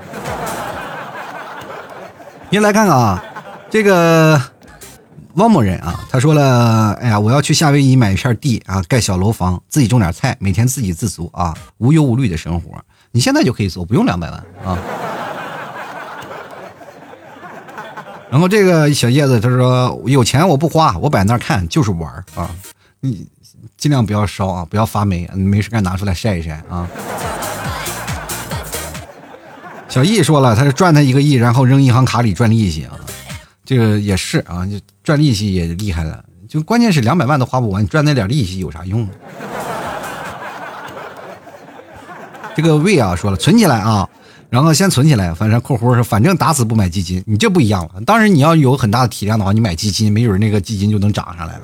[2.51, 3.25] 您来看看啊，
[3.71, 4.39] 这个。
[5.35, 12.71] 汪某人啊，他说了：“哎呀，我要去夏威夷买一片地啊，盖小楼房，自己种点菜，每天自给自足啊，无忧无虑的生活。
[13.11, 14.79] 你现在就可以做，不用两百万啊。
[18.31, 22.49] ”然后这个小叶子他说：“有钱我不花，我摆那看就是玩啊，
[23.01, 23.27] 你
[23.77, 26.89] 尽量不要烧啊，不要发霉，没事干拿出来晒一晒啊。”
[29.89, 32.93] 小易说了，他是赚他一个亿，然后扔银行卡里赚利息啊。
[33.65, 36.23] 这个也是啊，就赚利息也厉害了。
[36.49, 39.09] 就关键是两百万都花不完，你赚那点利息有啥用？
[42.55, 44.09] 这个魏啊说了，存起来啊，
[44.49, 47.21] 然后先存起来，反正括弧是反正打死不买基金。
[47.27, 51.63] 你这不一样了，当然你要有很大的体量的话，你买基金，没准那个基金就能涨上来了。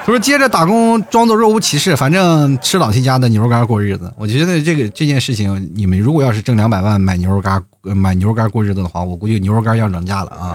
[0.00, 4.12] 他说接着打工，装作若无其事，反正吃老七家的牛肉干过日子。
[4.16, 7.62] 我觉得这个这件事情，你们如果要是挣两百万买牛肉干。
[7.82, 10.54] 买牛肉干过日子的话，我估计牛肉干要涨价了啊！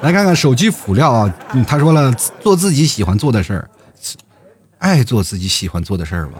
[0.00, 1.34] 来看看手机辅料啊，
[1.68, 3.70] 他说了，做自己喜欢做的事儿，
[4.78, 6.38] 爱做自己喜欢做的事儿吧。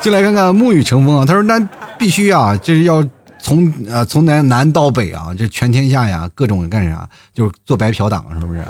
[0.00, 1.60] 就来看看沐雨成风啊，他说那
[1.96, 3.04] 必须啊，这是要
[3.38, 8.64] 从呃从南南到北啊，这全天下呀各种干啥，就是做白嫖党是不是？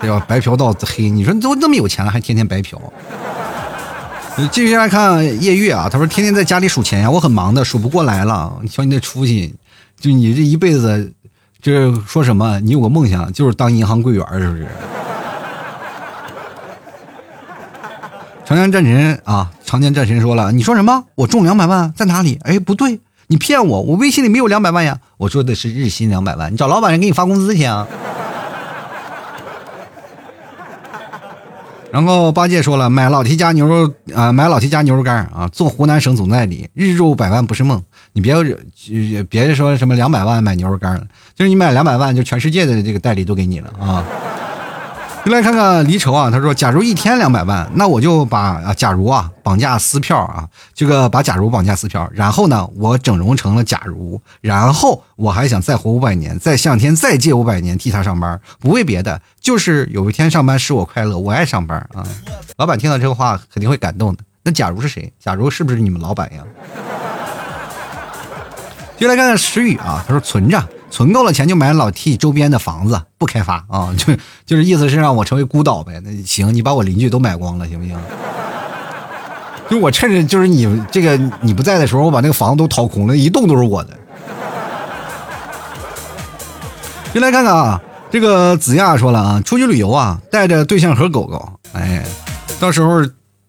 [0.00, 0.24] 对吧？
[0.26, 2.80] 白嫖到黑，你说都那么有钱了，还天天白嫖？
[4.36, 8.56] 你继续来看夜月啊，他说天天在家里数钱呀，我很忙的，数不过来了。
[8.62, 9.54] 你瞧你那出息，
[10.00, 11.12] 就你这一辈子，
[11.60, 12.58] 这说什么？
[12.60, 14.66] 你有个梦想就是当银行柜员，是不是？
[18.46, 21.04] 长江战神啊，长江战神说了，你说什么？
[21.16, 22.38] 我中两百万在哪里？
[22.44, 24.98] 哎，不对，你骗我，我微信里没有两百万呀。
[25.18, 27.86] 我说的是日薪两百万，你找老板人给你发工资去啊。
[31.92, 37.82] 然后八戒说了，买老提家牛肉啊，买老提家牛肉干啊，做湖南省总代理，日入百万不是梦。
[38.12, 38.34] 你别
[39.24, 44.04] 别说什么两百万买牛肉干了，就是你买两百万，就全世界的这个代理都给你了啊。
[45.24, 62.04] 就 来看看离愁啊，他说：“假如一天两百万，那我就把啊，假如啊，绑架撕票啊，这个把假如绑架撕票，然后呢，我整容成了假如，然后我还想再活五百年，再向天再借五百年替他上班，不为别的，就是有一天上班使我快乐，我爱上班啊。”
[62.56, 64.22] 老板听到这个话肯定会感动的。
[64.42, 65.12] 那假如是谁？
[65.18, 66.42] 假如是不是你们老板呀？
[68.96, 70.62] 就来看看石宇啊，他说存着。
[70.90, 74.12] 存够了钱就买老 T 周边的房子，不开发啊， 就
[74.44, 76.00] 就是意思是让我成为孤岛呗。
[76.04, 77.96] 那行，你把我邻居都买光了，行不行？
[79.70, 83.96] 就我趁着就是你这个你不在的时候，我把那个房子都掏空了，一栋都是我的。
[87.12, 87.80] 进来看看啊，
[88.10, 92.04] 这个子亚说了啊，出去旅游啊，带着对象和狗狗，哎，
[92.58, 93.00] 到时候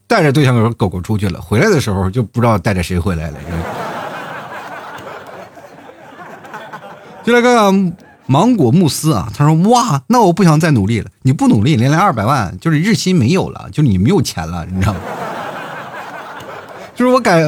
[0.07, 3.37] 带着对象和狗狗出去了，回来的时候就不知道带着谁回来了。
[7.23, 7.93] 就来看看
[8.25, 11.09] 芒果慕斯啊，他说：“哇，那我不想再努力了。
[11.23, 14.99] 你不努力，连连二百万就是日薪没有了，就是你没有钱了，你知道吗？
[16.95, 17.41] 就是我改，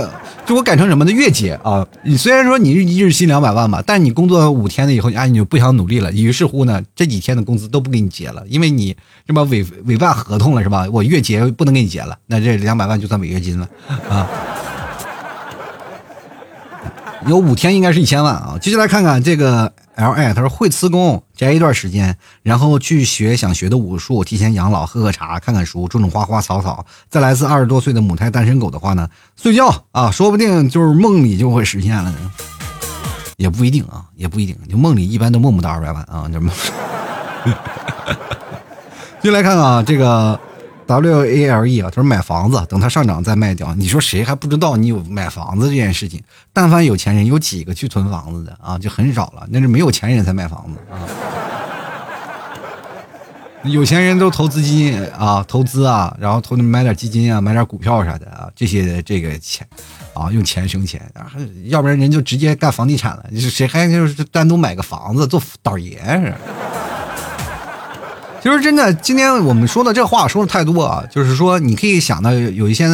[0.45, 1.87] 就我改成什么的月结啊。
[2.03, 6.11] 你虽然说你日薪两百万吧，但你工作五天了以后，啊，你就不想努力了。
[6.11, 8.95] 于是乎呢，这几天的工资都不给你结了，因为你
[9.25, 10.85] 什么违违办合同了是吧？
[10.91, 13.67] 我月结不能给你结了，那这两百万就算违约金了
[14.09, 14.29] 啊。”
[17.27, 18.57] 有五天应该是一千万啊！
[18.61, 26.85] 接下来看看这个 L I，他说会辞工宅一段时间，然后去学想学的武术，提前养老，喝喝茶，看看书，种种花花草草。
[27.09, 32.31] 再来自二十多岁的母胎单身狗的话呢，睡觉啊，说不定就是梦里就会实现了呢，
[33.37, 34.57] 也不一定啊，也不一定。
[34.69, 36.51] 就梦里一般都梦不到二百万啊，这么。
[39.21, 40.39] 就来看看啊，这个。
[40.85, 43.73] W A L E 啊，他说买房子，等它上涨再卖掉。
[43.75, 46.21] 你说谁还不知道你有买房子这件事情？
[46.51, 48.77] 但凡有钱人，有几个去囤房子的啊？
[48.77, 49.47] 就很少了。
[49.49, 50.99] 那是没有钱人才买房子啊。
[53.63, 58.49] 有钱人都投资基金啊，投资啊，然后投买点基金啊，买点股票啥的啊。
[58.53, 59.65] 这些这个钱
[60.13, 61.01] 啊，用钱生钱，
[61.67, 63.23] 要不然人就直接干房地产了。
[63.39, 66.33] 谁还就是单独买个房子做倒爷是？
[68.43, 72.85] 其实真的，今天我们说的这话说的太多啊，就是说你可以想到有一些，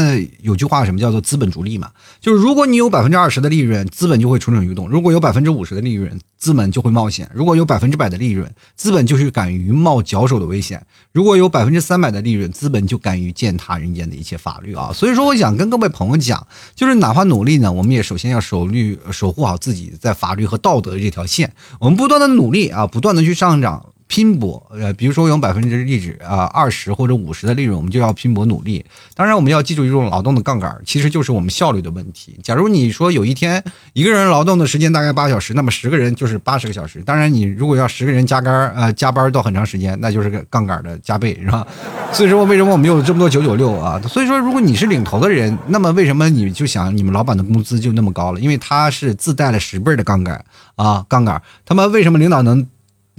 [0.44, 1.90] 有句话什么叫做资本逐利嘛，
[2.22, 10.78] 就是如果你有百分之二十的利润，资本就会蠢蠢欲动；如果有百分之五十的利润，资本就会冒险；如果有百分之百的利润，资本就是敢于冒脚手的危险；
[11.14, 14.92] 如果有百分之三百的利润，资本就敢于践踏人间的一切法律啊。
[14.94, 16.46] 所以说，我想跟各位朋友讲，
[16.76, 23.84] 就是哪怕努力呢，我们也首先要守律守护好自己在法律和道德这条线，我们不断的努力啊，不断的去上涨。
[24.10, 28.84] 拼搏，呃，比如说有百分之利值啊，二十或者五十的利润，我们就要拼搏努力。
[29.14, 32.36] 当然，我们要记住一种劳动的杠杆，其实就是我们效率的问题。
[32.42, 37.04] 假如你说有一天一个人劳动的时间大概八小时，那么十个人就是八十个小时。
[37.04, 41.68] 当然，你如果要十个人加班，呃，加班到很长时间，那就是个杠杆的加倍，是吧？
[42.12, 44.02] 所以说，为什么我们有这么多九九六啊？
[44.08, 48.40] 所以说，如果你是领头的人，那么为什么你就想你们老板的工资就那么高了？
[48.40, 50.44] 因为他是自带了十倍的杠杆
[50.76, 51.40] 啊，杠杆。
[51.64, 52.66] 他们为什么领导能？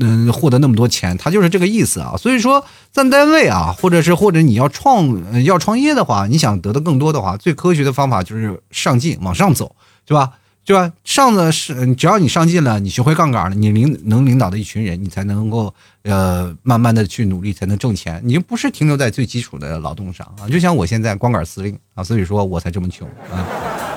[0.00, 2.14] 嗯，获得那么多钱，他就是这个意思啊。
[2.18, 10.32] 所以说，在单位啊，或者是或者你要创要创业的话，你想得到更多的话，最科学的方法就是上进，往上走，对吧？
[10.62, 10.92] 对吧？
[11.04, 15.74] 上的是，只要你上进了，你学会杠杆了，你领能领导的一群人，你才能够
[16.04, 18.20] 呃慢慢的去努力，才能挣钱。
[18.22, 20.46] 你就不是停留在最基础的劳动上啊。
[20.48, 23.89] 就像我现在光杆司令啊，所以说我才这么穷啊。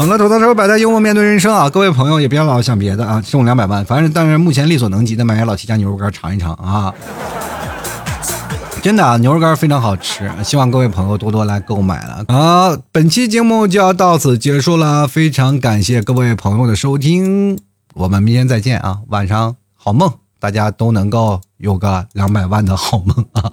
[0.00, 1.68] 好了，吐槽时候摆在幽默面对人生啊！
[1.68, 6.90] 各位朋友也别老想别的啊，中两百万，反正但是目前力所能及的，买点老七家牛肉干尝一尝啊！
[8.80, 17.58] 真的啊，牛肉干非常好吃，希望各位朋友多多来购买了好，本期节目就要到此结束了，非常感谢各位朋友的收听，
[17.92, 19.00] 我们明天再见啊！
[19.08, 23.52] 晚上好梦，大家都能够有个两百万的好梦啊！